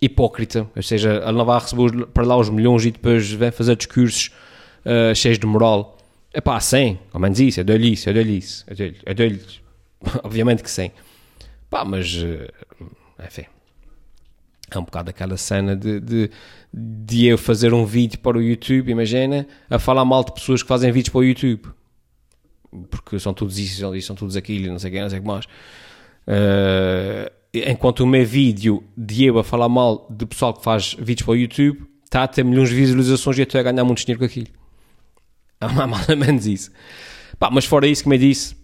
hipócrita, 0.00 0.68
ou 0.74 0.82
seja, 0.82 1.22
ele 1.24 1.36
não 1.36 1.44
vai 1.44 1.58
receber 1.58 2.06
para 2.06 2.26
lá 2.26 2.36
os 2.36 2.50
milhões 2.50 2.84
e 2.84 2.90
depois 2.90 3.30
vem 3.30 3.50
fazer 3.50 3.76
discursos 3.76 4.30
uh, 4.84 5.14
cheios 5.14 5.38
de 5.38 5.46
moral. 5.46 5.96
É 6.32 6.40
pá, 6.40 6.60
sim, 6.60 6.98
ao 7.12 7.20
menos 7.20 7.40
isso, 7.40 7.60
eu 7.60 7.64
dou-lhe 7.64 7.92
isso, 7.92 8.10
eu 8.10 8.14
dou-lhe 8.14 8.36
isso, 8.36 8.64
eu 8.68 9.14
dou-lhe, 9.14 9.40
obviamente 10.22 10.62
que 10.62 10.70
sim. 10.70 10.90
Pá, 11.70 11.84
mas, 11.84 12.14
uh, 12.14 12.52
enfim, 13.24 13.46
é 14.70 14.78
um 14.78 14.84
bocado 14.84 15.10
aquela 15.10 15.36
cena 15.36 15.74
de, 15.74 16.00
de, 16.00 16.30
de, 16.72 17.26
eu 17.26 17.38
fazer 17.38 17.72
um 17.72 17.86
vídeo 17.86 18.18
para 18.18 18.36
o 18.36 18.42
YouTube, 18.42 18.90
imagina, 18.90 19.46
a 19.70 19.78
falar 19.78 20.04
mal 20.04 20.24
de 20.24 20.32
pessoas 20.32 20.62
que 20.62 20.68
fazem 20.68 20.92
vídeos 20.92 21.10
para 21.10 21.20
o 21.20 21.24
YouTube. 21.24 21.68
Porque 22.90 23.18
são 23.18 23.32
todos 23.32 23.58
isso, 23.58 24.00
são 24.02 24.16
todos 24.16 24.36
aquilo, 24.36 24.70
não 24.70 24.78
sei 24.78 24.90
o 24.90 24.92
que, 24.92 25.00
não 25.00 25.08
sei 25.08 25.18
o 25.18 25.22
que 25.22 25.28
mais. 25.28 25.46
Uh, 26.26 27.30
enquanto 27.66 28.00
o 28.00 28.06
meu 28.06 28.24
vídeo 28.26 28.82
de 28.96 29.24
eu 29.24 29.38
a 29.38 29.44
falar 29.44 29.68
mal 29.68 30.06
de 30.10 30.26
pessoal 30.26 30.52
que 30.54 30.62
faz 30.62 30.94
vídeos 30.98 31.24
para 31.24 31.32
o 31.32 31.36
YouTube 31.36 31.86
está 32.04 32.22
a 32.22 32.28
ter 32.28 32.44
milhões 32.44 32.68
de 32.68 32.74
visualizações 32.74 33.36
e 33.36 33.40
eu 33.40 33.44
estou 33.44 33.60
a 33.60 33.62
ganhar 33.64 33.84
muito 33.84 34.00
dinheiro 34.00 34.18
com 34.18 34.24
aquilo. 34.24 34.48
É 35.58 35.86
mais 35.86 36.08
ou 36.08 36.16
menos 36.16 36.46
isso. 36.46 36.70
Pá, 37.38 37.50
mas 37.50 37.64
fora 37.64 37.86
isso, 37.86 38.02
como 38.02 38.14
eu 38.14 38.18
disse, 38.18 38.54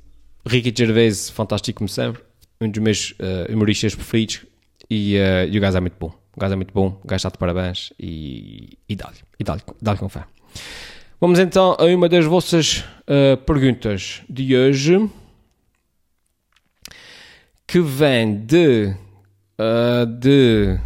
Ricky 0.46 0.72
Gervais, 0.76 1.30
fantástico 1.30 1.78
como 1.78 1.88
sempre, 1.88 2.22
um 2.60 2.68
dos 2.68 2.82
meus 2.82 3.10
uh, 3.12 3.50
humoristas 3.50 3.94
preferidos 3.94 4.44
e, 4.90 5.16
uh, 5.16 5.48
e, 5.50 5.56
o 5.56 5.60
gajo 5.60 5.78
é 5.78 5.80
muito 5.80 5.96
bom. 5.98 6.12
O 6.36 6.40
gajo 6.40 6.52
é 6.52 6.56
muito 6.56 6.72
bom, 6.72 7.00
o 7.02 7.08
gajo 7.08 7.16
está 7.16 7.30
de 7.30 7.38
parabéns 7.38 7.92
e, 7.98 8.78
e 8.88 8.94
dá-lhe, 8.94 9.16
e 9.38 9.44
dá-lhe, 9.44 9.62
dá 9.80 9.96
com 9.96 10.08
fé. 10.08 10.24
Vamos 11.20 11.38
então 11.38 11.76
a 11.78 11.84
uma 11.84 12.08
das 12.08 12.24
vossas 12.24 12.84
uh, 13.08 13.36
perguntas 13.46 14.22
de 14.28 14.56
hoje 14.56 15.08
que 17.66 17.80
vem 17.80 18.34
de, 18.34 18.94
uh, 19.58 20.06
de, 20.06 20.78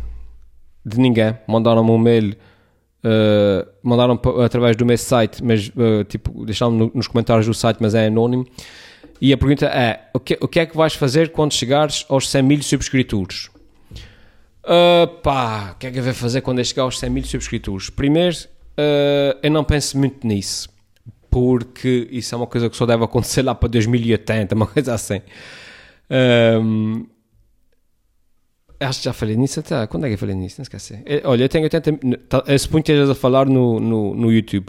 de 0.85 1.01
ninguém. 1.01 1.37
Mandaram-me 1.47 1.91
um 1.91 1.99
mail, 1.99 2.33
uh, 2.33 3.69
mandaram 3.83 4.21
através 4.45 4.77
do 4.77 4.87
meu 4.87 4.99
site, 4.99 5.43
mas 5.43 5.69
uh, 5.69 6.05
tipo, 6.05 6.45
deixaram-me 6.45 6.79
no, 6.79 6.91
nos 6.95 7.07
comentários 7.07 7.47
do 7.47 7.55
site, 7.55 7.79
mas 7.81 7.95
é 7.95 8.07
anónimo. 8.07 8.47
E 9.21 9.33
a 9.33 9.39
pergunta 9.39 9.67
é: 9.67 10.09
o 10.13 10.21
que, 10.21 10.39
o 10.41 10.49
que 10.49 10.61
é 10.61 10.67
que 10.67 10.77
vais 10.77 10.95
fazer 10.95 11.33
quando 11.33 11.53
chegares 11.53 12.05
aos 12.09 12.29
100 12.31 12.43
mil 12.43 12.63
subscritores? 12.63 13.49
Uh, 14.67 15.07
pá, 15.23 15.73
o 15.73 15.79
que 15.79 15.87
é 15.87 15.91
que 15.93 15.99
eu 16.01 16.03
vou 16.03 16.13
fazer 16.13 16.41
quando 16.41 16.59
eu 16.59 16.65
chegar 16.65 16.83
aos 16.83 16.99
100 16.99 17.11
mil 17.11 17.25
subscritores? 17.25 17.89
Primeiro, 17.89 18.37
uh, 18.37 19.39
eu 19.43 19.51
não 19.51 19.63
penso 19.63 19.97
muito 19.97 20.27
nisso, 20.27 20.69
porque 21.31 22.09
isso 22.11 22.35
é 22.35 22.39
uma 22.39 22.49
coisa 22.49 22.69
que 22.69 22.77
só 22.77 22.85
deve 22.85 23.05
acontecer 23.05 23.43
lá 23.43 23.55
para 23.55 23.69
2080, 23.69 24.55
uma 24.57 24.67
coisa 24.67 24.95
assim. 24.95 25.21
Um, 26.11 27.07
acho 28.81 29.01
que 29.01 29.05
já 29.05 29.13
falei 29.13 29.37
nisso 29.37 29.61
até. 29.61 29.87
Quando 29.87 30.05
é 30.05 30.09
que 30.09 30.15
eu 30.15 30.19
falei 30.19 30.35
nisso? 30.35 30.57
Não 30.59 30.63
esqueci. 30.63 31.01
É, 31.05 31.23
olha, 31.25 31.45
eu 31.45 31.49
tenho 31.49 31.65
80. 31.65 32.19
Tá, 32.29 32.45
eu 32.47 32.59
suponho 32.59 32.85
que 32.85 32.93
estejas 32.93 33.11
a 33.11 33.15
falar 33.15 33.47
no, 33.47 33.81
no, 33.81 34.15
no 34.15 34.33
YouTube. 34.33 34.67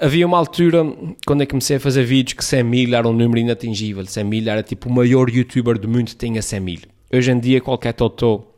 Havia 0.00 0.26
uma 0.26 0.38
altura, 0.38 0.82
quando 1.26 1.42
eu 1.42 1.46
comecei 1.46 1.76
a 1.76 1.80
fazer 1.80 2.04
vídeos, 2.04 2.32
que 2.32 2.44
100 2.44 2.62
mil 2.62 2.94
era 2.94 3.06
um 3.06 3.12
número 3.12 3.38
inatingível. 3.38 4.04
100 4.06 4.24
mil 4.24 4.48
era 4.48 4.62
tipo 4.62 4.88
o 4.88 4.92
maior 4.92 5.28
youtuber 5.28 5.78
do 5.78 5.86
mundo 5.86 6.10
tinha 6.14 6.40
100 6.40 6.60
mil. 6.60 6.80
Hoje 7.12 7.30
em 7.30 7.38
dia, 7.38 7.60
qualquer 7.60 7.92
totó 7.92 8.50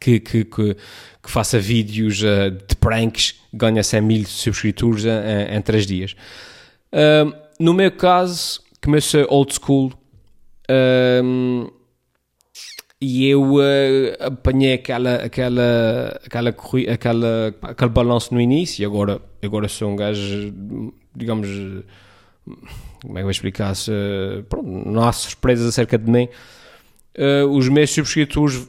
que, 0.00 0.18
que, 0.20 0.44
que, 0.44 0.74
que 0.74 1.30
faça 1.30 1.58
vídeos 1.58 2.22
uh, 2.22 2.50
de 2.50 2.74
pranks 2.76 3.34
ganha 3.52 3.82
100 3.82 4.00
mil 4.00 4.24
subscritores 4.24 5.04
em, 5.04 5.56
em 5.56 5.60
3 5.60 5.86
dias. 5.86 6.16
Uh, 6.90 7.34
no 7.60 7.74
meu 7.74 7.92
caso, 7.92 8.62
comecei 8.82 9.26
old 9.28 9.54
school 9.54 9.92
uh, 10.70 11.72
e 13.00 13.28
eu 13.28 13.56
uh, 13.56 13.60
apanhei 14.20 14.74
aquela, 14.74 15.16
aquela, 15.16 16.20
aquela, 16.24 16.54
aquela, 16.90 17.54
aquele 17.62 17.90
balanço 17.90 18.32
no 18.32 18.40
início 18.40 18.82
e 18.82 18.84
agora, 18.84 19.20
agora 19.42 19.68
sou 19.68 19.90
um 19.90 19.96
gajo, 19.96 20.54
digamos, 21.14 21.48
como 23.02 23.12
é 23.12 23.14
que 23.14 23.18
eu 23.18 23.22
vou 23.24 23.30
explicar? 23.30 23.74
Se, 23.74 23.92
pronto, 24.48 24.68
não 24.68 25.02
há 25.06 25.12
surpresas 25.12 25.66
acerca 25.66 25.98
de 25.98 26.10
mim. 26.10 26.28
Uh, 27.16 27.46
os 27.48 27.68
meus 27.68 27.90
subscritores 27.90 28.68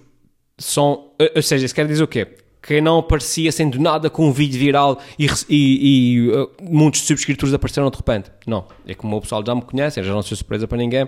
são. 0.58 1.12
Ou 1.36 1.42
seja, 1.42 1.66
isso 1.66 1.76
quer 1.76 1.88
dizer 1.88 2.04
o 2.04 2.08
quê? 2.08 2.28
Que 2.62 2.82
não 2.82 3.00
aparecia 3.00 3.52
sendo 3.52 3.80
nada 3.80 4.10
com 4.10 4.28
um 4.28 4.32
vídeo 4.32 4.60
viral 4.60 5.00
e, 5.18 5.28
e, 5.50 6.18
e 6.18 6.30
uh, 6.30 6.52
muitos 6.62 7.02
subscritores 7.02 7.54
apareceram 7.54 7.90
de 7.90 7.98
repente. 7.98 8.32
Não. 8.46 8.68
É 8.86 8.94
como 8.94 9.18
o 9.18 9.22
pessoal 9.22 9.44
já 9.46 9.56
me 9.56 9.62
conhece, 9.62 10.02
já 10.04 10.14
não 10.14 10.22
sou 10.22 10.36
surpresa 10.38 10.68
para 10.68 10.78
ninguém. 10.78 11.08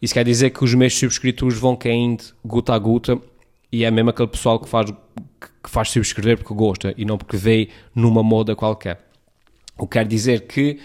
Isso 0.00 0.14
quer 0.14 0.24
dizer 0.24 0.50
que 0.50 0.62
os 0.62 0.74
meus 0.74 0.96
subscritores 0.96 1.58
vão 1.58 1.74
caindo 1.74 2.24
gota 2.44 2.74
a 2.74 2.78
gota 2.78 3.18
e 3.72 3.84
é 3.84 3.90
mesmo 3.90 4.10
aquele 4.10 4.28
pessoal 4.28 4.60
que 4.60 4.68
faz, 4.68 4.90
que 5.40 5.70
faz 5.70 5.90
subscrever 5.90 6.38
porque 6.38 6.54
gosta 6.54 6.94
e 6.96 7.04
não 7.04 7.18
porque 7.18 7.36
vê 7.36 7.68
numa 7.94 8.22
moda 8.22 8.54
qualquer. 8.54 9.00
O 9.78 9.86
que 9.86 9.98
quer 9.98 10.06
dizer 10.06 10.42
que 10.42 10.78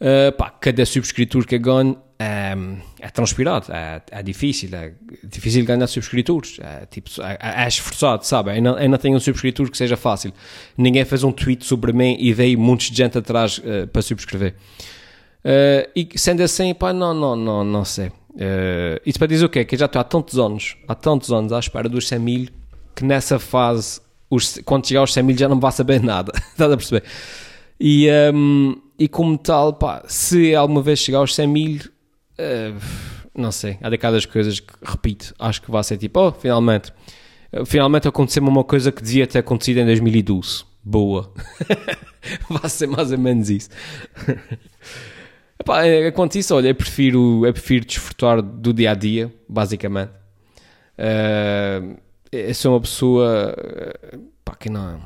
uh, 0.00 0.32
pá, 0.32 0.50
cada 0.50 0.84
subscritor 0.86 1.46
que 1.46 1.58
ganho 1.58 1.98
é, 2.18 2.54
é 3.00 3.08
transpirado, 3.10 3.72
é, 3.72 4.00
é, 4.10 4.22
difícil, 4.22 4.70
é 4.72 4.92
difícil 5.24 5.64
ganhar 5.64 5.86
subscritores, 5.86 6.58
é, 6.60 6.86
tipo, 6.86 7.10
é, 7.22 7.64
é 7.64 7.68
esforçado, 7.68 8.24
sabe? 8.24 8.56
Eu 8.56 8.62
não 8.62 8.98
tenho 8.98 9.16
um 9.16 9.20
subscritor 9.20 9.70
que 9.70 9.76
seja 9.76 9.96
fácil. 9.96 10.32
Ninguém 10.76 11.04
fez 11.04 11.24
um 11.24 11.32
tweet 11.32 11.64
sobre 11.64 11.92
mim 11.92 12.16
e 12.18 12.32
veio 12.32 12.58
muitos 12.58 12.90
de 12.90 12.96
gente 12.96 13.18
atrás 13.18 13.58
uh, 13.58 13.86
para 13.88 14.00
subscrever. 14.00 14.54
Uh, 15.44 15.90
e 15.94 16.08
sendo 16.16 16.42
assim, 16.42 16.72
pá, 16.72 16.92
não, 16.92 17.12
não, 17.12 17.36
não, 17.36 17.64
não 17.64 17.84
sei. 17.84 18.10
Uh, 18.34 18.98
isso 19.06 19.18
para 19.18 19.28
dizer 19.28 19.44
o 19.44 19.48
quê? 19.48 19.64
Que 19.64 19.76
eu 19.76 19.78
já 19.78 19.86
estou 19.86 20.00
há 20.00 20.04
tantos 20.04 20.38
anos, 20.38 20.76
há 20.88 20.94
tantos 20.94 21.30
anos 21.32 21.52
à 21.52 21.58
espera 21.58 21.88
dos 21.88 22.08
100 22.08 22.18
mil, 22.18 22.48
que 22.94 23.04
nessa 23.04 23.38
fase, 23.38 24.00
os, 24.28 24.58
quando 24.64 24.86
chegar 24.86 25.00
aos 25.00 25.12
100 25.12 25.22
mil 25.22 25.38
já 25.38 25.48
não 25.48 25.60
vai 25.60 25.72
saber 25.72 26.02
nada, 26.02 26.32
estás 26.34 26.72
a 26.72 26.76
perceber? 26.76 27.04
E, 27.78 28.08
um, 28.34 28.76
e 28.98 29.08
como 29.08 29.38
tal, 29.38 29.74
pá, 29.74 30.02
se 30.06 30.54
alguma 30.54 30.82
vez 30.82 30.98
chegar 30.98 31.18
aos 31.18 31.34
100 31.34 31.46
mil, 31.46 31.80
uh, 31.80 32.80
não 33.36 33.52
sei, 33.52 33.78
há 33.80 33.88
daquelas 33.88 34.26
coisas 34.26 34.58
que, 34.58 34.72
repito, 34.82 35.34
acho 35.38 35.62
que 35.62 35.70
vai 35.70 35.84
ser 35.84 35.96
tipo, 35.96 36.20
oh, 36.20 36.32
finalmente, 36.32 36.92
uh, 37.52 37.64
finalmente 37.64 38.08
aconteceu 38.08 38.42
uma 38.42 38.64
coisa 38.64 38.90
que 38.90 39.02
devia 39.02 39.26
ter 39.26 39.38
acontecido 39.38 39.78
em 39.78 39.86
2012. 39.86 40.64
Boa. 40.82 41.32
vai 42.50 42.68
ser 42.68 42.88
mais 42.88 43.10
ou 43.12 43.18
menos 43.18 43.48
isso. 43.48 43.70
Epá, 45.58 45.84
é, 45.86 46.10
quanto 46.10 46.36
isso, 46.36 46.54
olha, 46.54 46.68
eu 46.68 46.74
prefiro, 46.74 47.46
eu 47.46 47.52
prefiro 47.52 47.84
desfrutar 47.84 48.42
do 48.42 48.72
dia 48.72 48.90
a 48.90 48.94
dia, 48.94 49.32
basicamente. 49.48 50.10
Uh, 50.98 51.96
eu 52.30 52.54
sou 52.54 52.72
uma 52.74 52.80
pessoa 52.80 53.54
pá, 54.44 54.54
que 54.54 54.68
não 54.68 55.00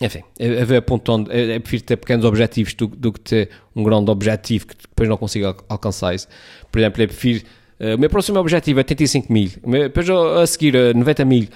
enfim, 0.00 0.22
é, 0.38 0.46
é 0.46 0.64
ver 0.64 0.76
apontando, 0.76 1.30
é, 1.30 1.54
é 1.54 1.58
prefiro 1.58 1.84
ter 1.84 1.96
pequenos 1.96 2.24
objetivos 2.24 2.74
do, 2.74 2.88
do, 2.88 3.12
que 3.12 3.20
ter 3.20 3.50
um 3.74 3.82
grande 3.82 4.10
objetivo 4.10 4.66
que 4.66 4.74
depois 4.76 5.08
não 5.08 5.16
consigo 5.16 5.54
alcançar 5.68 6.14
isso. 6.14 6.26
Por 6.70 6.78
exemplo, 6.78 7.02
eu 7.02 7.08
prefiro, 7.08 7.44
uh, 7.80 7.94
o 7.94 7.98
meu 7.98 8.10
próximo 8.10 8.38
objetivo 8.38 8.80
é 8.80 8.82
85 8.82 9.32
mil, 9.32 9.50
depois 9.64 10.10
a 10.10 10.46
seguir 10.46 10.74
uh, 10.74 10.96
90 10.96 11.24
mil, 11.24 11.48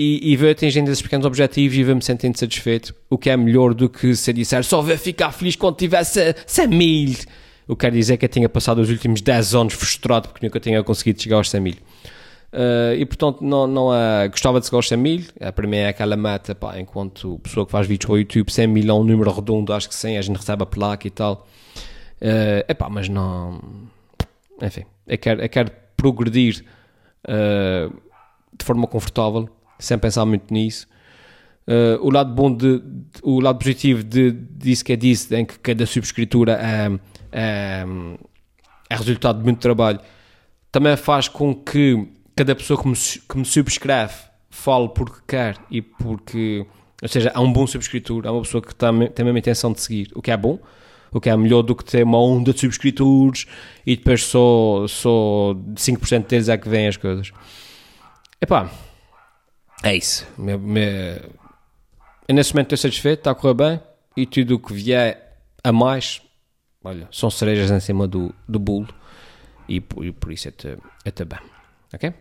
e, 0.00 0.32
e 0.32 0.36
ver 0.36 0.52
atingindo 0.52 0.90
esses 0.90 1.02
pequenos 1.02 1.26
objetivos 1.26 1.76
e 1.76 1.84
ver-me 1.84 2.02
sentindo 2.02 2.38
satisfeito, 2.38 2.94
o 3.10 3.18
que 3.18 3.28
é 3.28 3.36
melhor 3.36 3.74
do 3.74 3.86
que 3.86 4.16
se 4.16 4.32
disser 4.32 4.64
só 4.64 4.80
vai 4.80 4.96
ficar 4.96 5.30
feliz 5.30 5.56
quando 5.56 5.76
tiver 5.76 6.02
100 6.02 6.68
mil. 6.68 7.14
O 7.68 7.76
que 7.76 7.84
quer 7.84 7.92
dizer 7.92 8.16
que 8.16 8.24
eu 8.24 8.28
tinha 8.30 8.48
passado 8.48 8.78
os 8.80 8.88
últimos 8.88 9.20
10 9.20 9.54
anos 9.54 9.74
frustrado 9.74 10.28
porque 10.28 10.46
nunca 10.46 10.58
tinha 10.58 10.82
conseguido 10.82 11.22
chegar 11.22 11.36
aos 11.36 11.50
100 11.50 11.60
mil. 11.60 11.74
Uh, 11.74 12.96
e 12.96 13.04
portanto, 13.04 13.44
não, 13.44 13.66
não 13.66 13.94
é, 13.94 14.26
gostava 14.26 14.58
de 14.58 14.64
chegar 14.64 14.78
aos 14.78 14.88
100 14.88 14.98
mil. 14.98 15.22
Para 15.54 15.66
mim 15.66 15.76
é 15.76 15.88
aquela 15.88 16.16
meta, 16.16 16.54
pá, 16.54 16.80
enquanto 16.80 17.38
pessoa 17.40 17.66
que 17.66 17.72
faz 17.72 17.86
vídeos 17.86 18.06
para 18.06 18.14
o 18.14 18.18
YouTube, 18.18 18.50
100 18.50 18.66
mil 18.68 18.88
é 18.88 18.94
um 18.94 19.04
número 19.04 19.30
redondo, 19.30 19.70
acho 19.74 19.86
que 19.86 19.94
100, 19.94 20.16
a 20.16 20.22
gente 20.22 20.36
recebe 20.36 20.62
a 20.62 20.66
placa 20.66 21.06
e 21.06 21.10
tal. 21.10 21.46
Uh, 22.22 22.64
epá, 22.66 22.88
mas 22.88 23.06
não. 23.06 23.60
Enfim, 24.62 24.84
eu 25.06 25.18
quero, 25.18 25.42
eu 25.42 25.48
quero 25.48 25.70
progredir 25.94 26.64
uh, 27.28 27.94
de 28.56 28.64
forma 28.64 28.86
confortável, 28.86 29.48
sem 29.80 29.98
pensar 29.98 30.24
muito 30.24 30.52
nisso. 30.52 30.86
Uh, 31.66 32.04
o 32.04 32.10
lado 32.10 32.34
bom 32.34 32.54
de, 32.54 32.82
o 33.22 33.40
lado 33.40 33.58
positivo 33.58 34.02
de, 34.02 34.32
disso 34.32 34.84
que 34.84 34.92
é 34.92 34.96
disso, 34.96 35.32
em 35.34 35.44
que 35.44 35.58
cada 35.58 35.86
subscritura 35.86 36.58
é, 36.60 36.90
é, 37.30 37.84
é 38.88 38.96
resultado 38.96 39.38
de 39.38 39.44
muito 39.44 39.60
trabalho, 39.60 40.00
também 40.72 40.96
faz 40.96 41.28
com 41.28 41.54
que 41.54 42.08
cada 42.34 42.54
pessoa 42.54 42.80
que 42.80 42.88
me, 42.88 42.96
que 42.96 43.38
me 43.38 43.44
subscreve 43.44 44.14
fale 44.48 44.88
porque 44.88 45.18
quer 45.28 45.56
e 45.70 45.80
porque. 45.80 46.66
Ou 47.02 47.08
seja, 47.08 47.30
há 47.34 47.40
um 47.40 47.52
bom 47.52 47.66
subscritor, 47.66 48.26
há 48.26 48.32
uma 48.32 48.42
pessoa 48.42 48.62
que 48.62 48.74
tem, 48.74 49.08
tem 49.08 49.22
a 49.22 49.24
mesma 49.24 49.38
intenção 49.38 49.72
de 49.72 49.80
seguir, 49.80 50.10
o 50.14 50.20
que 50.20 50.30
é 50.30 50.36
bom, 50.36 50.58
o 51.12 51.20
que 51.20 51.30
é 51.30 51.36
melhor 51.36 51.62
do 51.62 51.74
que 51.74 51.84
ter 51.84 52.02
uma 52.02 52.20
onda 52.20 52.52
de 52.52 52.60
subscritores 52.60 53.46
e 53.86 53.96
depois 53.96 54.24
só, 54.24 54.86
só 54.86 55.54
5% 55.74 56.26
deles 56.26 56.48
é 56.48 56.58
que 56.58 56.68
vêm 56.68 56.88
as 56.88 56.96
coisas. 56.96 57.32
Epá, 58.40 58.70
é 59.82 59.96
isso. 59.96 60.26
Me, 60.36 60.52
eu 62.28 62.34
nesse 62.34 62.54
momento 62.54 62.74
estou 62.74 62.78
satisfeito, 62.78 63.20
está 63.20 63.30
a 63.32 63.34
correr 63.34 63.54
bem 63.54 63.80
e 64.16 64.26
tudo 64.26 64.54
o 64.54 64.58
que 64.58 64.72
vier 64.72 65.38
a 65.62 65.72
mais, 65.72 66.22
olha, 66.84 67.08
são 67.10 67.30
cerejas 67.30 67.70
em 67.70 67.80
cima 67.80 68.06
do, 68.06 68.34
do 68.48 68.58
bolo 68.58 68.88
e, 69.68 69.76
e 69.76 70.12
por 70.12 70.32
isso 70.32 70.48
é, 70.48 70.52
é 71.04 71.24
bem. 71.24 71.38
Ok? 71.94 72.12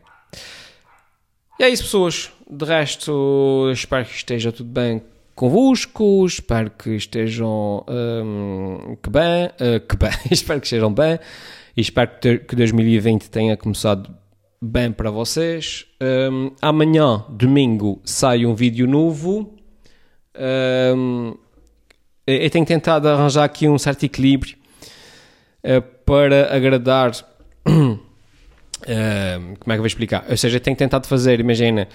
E 1.60 1.64
é 1.64 1.70
isso, 1.70 1.84
pessoas. 1.84 2.32
De 2.50 2.66
resto, 2.66 3.70
espero 3.74 4.06
que 4.06 4.16
esteja 4.16 4.52
tudo 4.52 4.70
bem 4.70 5.04
convosco. 5.36 6.26
Espero 6.26 6.72
que 6.72 6.92
estejam 6.92 7.86
um, 7.88 8.96
que 9.02 9.10
bem, 9.10 9.48
uh, 9.48 9.80
que 9.88 9.98
bem. 9.98 10.12
espero 10.32 10.60
que 10.60 10.68
estejam 10.68 10.94
bem 10.94 11.20
e 11.76 11.82
espero 11.82 12.12
que, 12.12 12.22
ter, 12.22 12.46
que 12.46 12.56
2020 12.56 13.30
tenha 13.30 13.58
começado 13.58 14.16
bem 14.62 14.92
para 14.92 15.10
vocês. 15.10 15.86
Um, 16.02 16.52
amanhã, 16.62 17.26
domingo, 17.30 18.02
sai 18.04 18.46
um 18.46 18.54
vídeo 18.54 18.88
novo. 18.88 19.58
Um, 20.96 21.36
eu 22.26 22.50
tenho 22.50 22.66
tentado 22.66 23.08
arranjar 23.08 23.44
aqui 23.44 23.68
um 23.68 23.78
certo 23.78 24.04
equilíbrio 24.04 24.56
uh, 25.64 25.82
para 26.06 26.56
agradar 26.56 27.12
Uh, 28.80 29.58
como 29.60 29.74
é 29.74 29.76
que 29.76 29.80
eu 29.80 29.80
vou 29.80 29.88
explicar? 29.88 30.26
Ou 30.30 30.38
seja, 30.38 30.60
tenho 30.60 30.76
tentado 30.76 31.06
fazer, 31.08 31.40
imagina, 31.40 31.88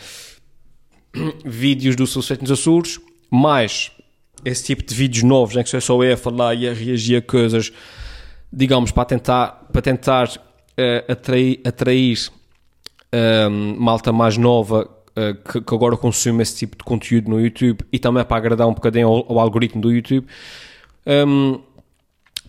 vídeos 1.44 1.96
do 1.96 2.06
Sucesso 2.06 2.42
nos 2.42 2.50
Açores, 2.50 3.00
mais 3.30 3.90
esse 4.44 4.64
tipo 4.64 4.84
de 4.84 4.94
vídeos 4.94 5.22
novos, 5.22 5.56
em 5.56 5.62
que 5.62 5.70
sou 5.70 5.80
só 5.80 6.04
eu 6.04 6.12
a 6.12 6.16
falar 6.16 6.54
e 6.54 6.68
a 6.68 6.74
reagir 6.74 7.16
a 7.16 7.22
coisas, 7.22 7.72
digamos, 8.52 8.92
para 8.92 9.06
tentar, 9.06 9.66
para 9.72 9.80
tentar 9.80 10.28
uh, 10.28 11.10
atrair, 11.12 11.60
atrair 11.64 12.30
uh, 13.14 13.50
malta 13.50 14.12
mais 14.12 14.36
nova 14.36 14.88
uh, 15.10 15.34
que, 15.50 15.60
que, 15.60 15.74
agora 15.74 15.96
consome 15.96 16.42
esse 16.42 16.56
tipo 16.56 16.76
de 16.76 16.84
conteúdo 16.84 17.30
no 17.30 17.40
YouTube 17.40 17.84
e 17.92 17.98
também 17.98 18.24
para 18.24 18.36
agradar 18.36 18.66
um 18.66 18.74
bocadinho 18.74 19.08
ao, 19.08 19.32
ao 19.32 19.38
algoritmo 19.38 19.80
do 19.80 19.92
YouTube. 19.92 20.26
Um, 21.06 21.60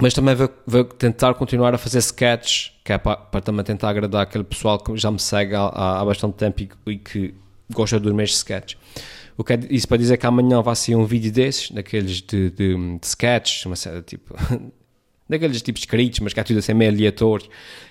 mas 0.01 0.13
também 0.13 0.35
vou, 0.35 0.49
vou, 0.65 0.83
tentar 0.83 1.33
continuar 1.35 1.73
a 1.73 1.77
fazer 1.77 1.99
sketches, 1.99 2.73
que 2.83 2.91
é 2.91 2.97
para, 2.97 3.15
para, 3.15 3.41
também 3.41 3.63
tentar 3.63 3.89
agradar 3.89 4.23
aquele 4.23 4.43
pessoal 4.43 4.77
que 4.77 4.95
já 4.97 5.09
me 5.09 5.19
segue 5.19 5.55
há, 5.55 5.67
há 5.67 6.05
bastante 6.05 6.33
tempo 6.33 6.61
e, 6.61 6.69
e, 6.91 6.97
que 6.97 7.33
gosta 7.71 7.99
dos 7.99 8.11
meus 8.11 8.31
sketches. 8.35 8.77
O 9.37 9.43
que 9.43 9.53
é 9.53 9.59
isso 9.69 9.87
para 9.87 9.97
dizer 9.97 10.17
que 10.17 10.25
amanhã 10.25 10.61
vai 10.61 10.75
ser 10.75 10.95
um 10.95 11.05
vídeo 11.05 11.31
desses, 11.31 11.71
daqueles 11.71 12.21
de, 12.21 12.49
de, 12.49 12.73
de 12.73 13.65
uma 13.65 13.75
série 13.75 14.01
tipo. 14.01 14.33
daqueles 15.27 15.61
tipos 15.61 15.81
escritos, 15.81 16.19
mas 16.19 16.33
que 16.33 16.39
é 16.39 16.43
tudo 16.43 16.59
assim 16.59 16.73
meio 16.73 16.91
aleatório 16.91 17.47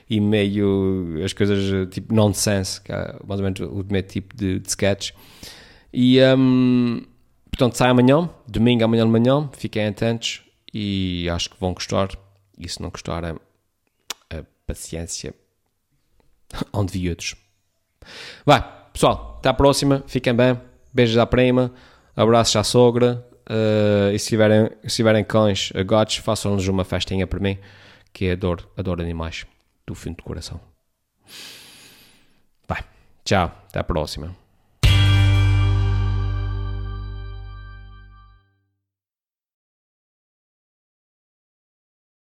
e 0.09 0.21
meio 0.21 1.21
as 1.25 1.33
coisas 1.33 1.89
tipo 1.91 2.15
nonsense, 2.15 2.81
que 2.81 2.93
mais 3.27 3.41
ou 3.41 3.45
menos 3.45 3.61
o 3.61 3.85
meu 3.89 4.03
tipo 4.03 4.37
de, 4.37 4.61
de 4.61 4.69
sketch. 4.69 5.11
E 5.93 6.19
um, 6.37 7.03
portanto 7.51 7.75
sai 7.77 7.91
amanhã, 7.91 8.29
domingo 8.47 8.85
amanhã 8.85 9.05
de 9.05 9.11
manhã, 9.11 9.49
fiquem 9.57 9.87
atentos 9.87 10.43
e 10.73 11.29
acho 11.29 11.51
que 11.51 11.57
vão 11.61 11.73
gostar. 11.73 12.09
E 12.59 12.69
se 12.69 12.81
não 12.81 12.91
gostarem, 12.91 13.37
a 14.31 14.45
paciência 14.67 15.35
onde 16.73 16.93
vi 16.93 17.09
outros. 17.09 17.35
Vai, 18.45 18.63
pessoal, 18.93 19.37
até 19.39 19.49
à 19.49 19.55
próxima. 19.55 20.03
Fiquem 20.07 20.35
bem. 20.35 20.59
Beijos 20.93 21.19
à 21.19 21.27
prima. 21.27 21.73
Abraços 22.17 22.57
à 22.57 22.65
sogra. 22.65 23.27
Uh, 23.49 24.13
e 24.13 24.19
se 24.19 24.29
tiverem, 24.29 24.71
se 24.85 24.97
tiverem 24.97 25.25
cães, 25.25 25.73
gatos, 25.87 26.17
façam-lhes 26.17 26.67
uma 26.69 26.85
festinha 26.85 27.27
para 27.27 27.41
mim, 27.41 27.59
que 28.13 28.31
adoro, 28.31 28.69
adoro 28.77 29.03
animais 29.03 29.47
do 29.87 29.95
fundo 29.95 30.17
do 30.17 30.23
coração. 30.23 30.61
Vai, 32.67 32.83
tchau, 33.25 33.53
até 33.69 33.81
à 33.81 33.85
próxima. 33.85 34.44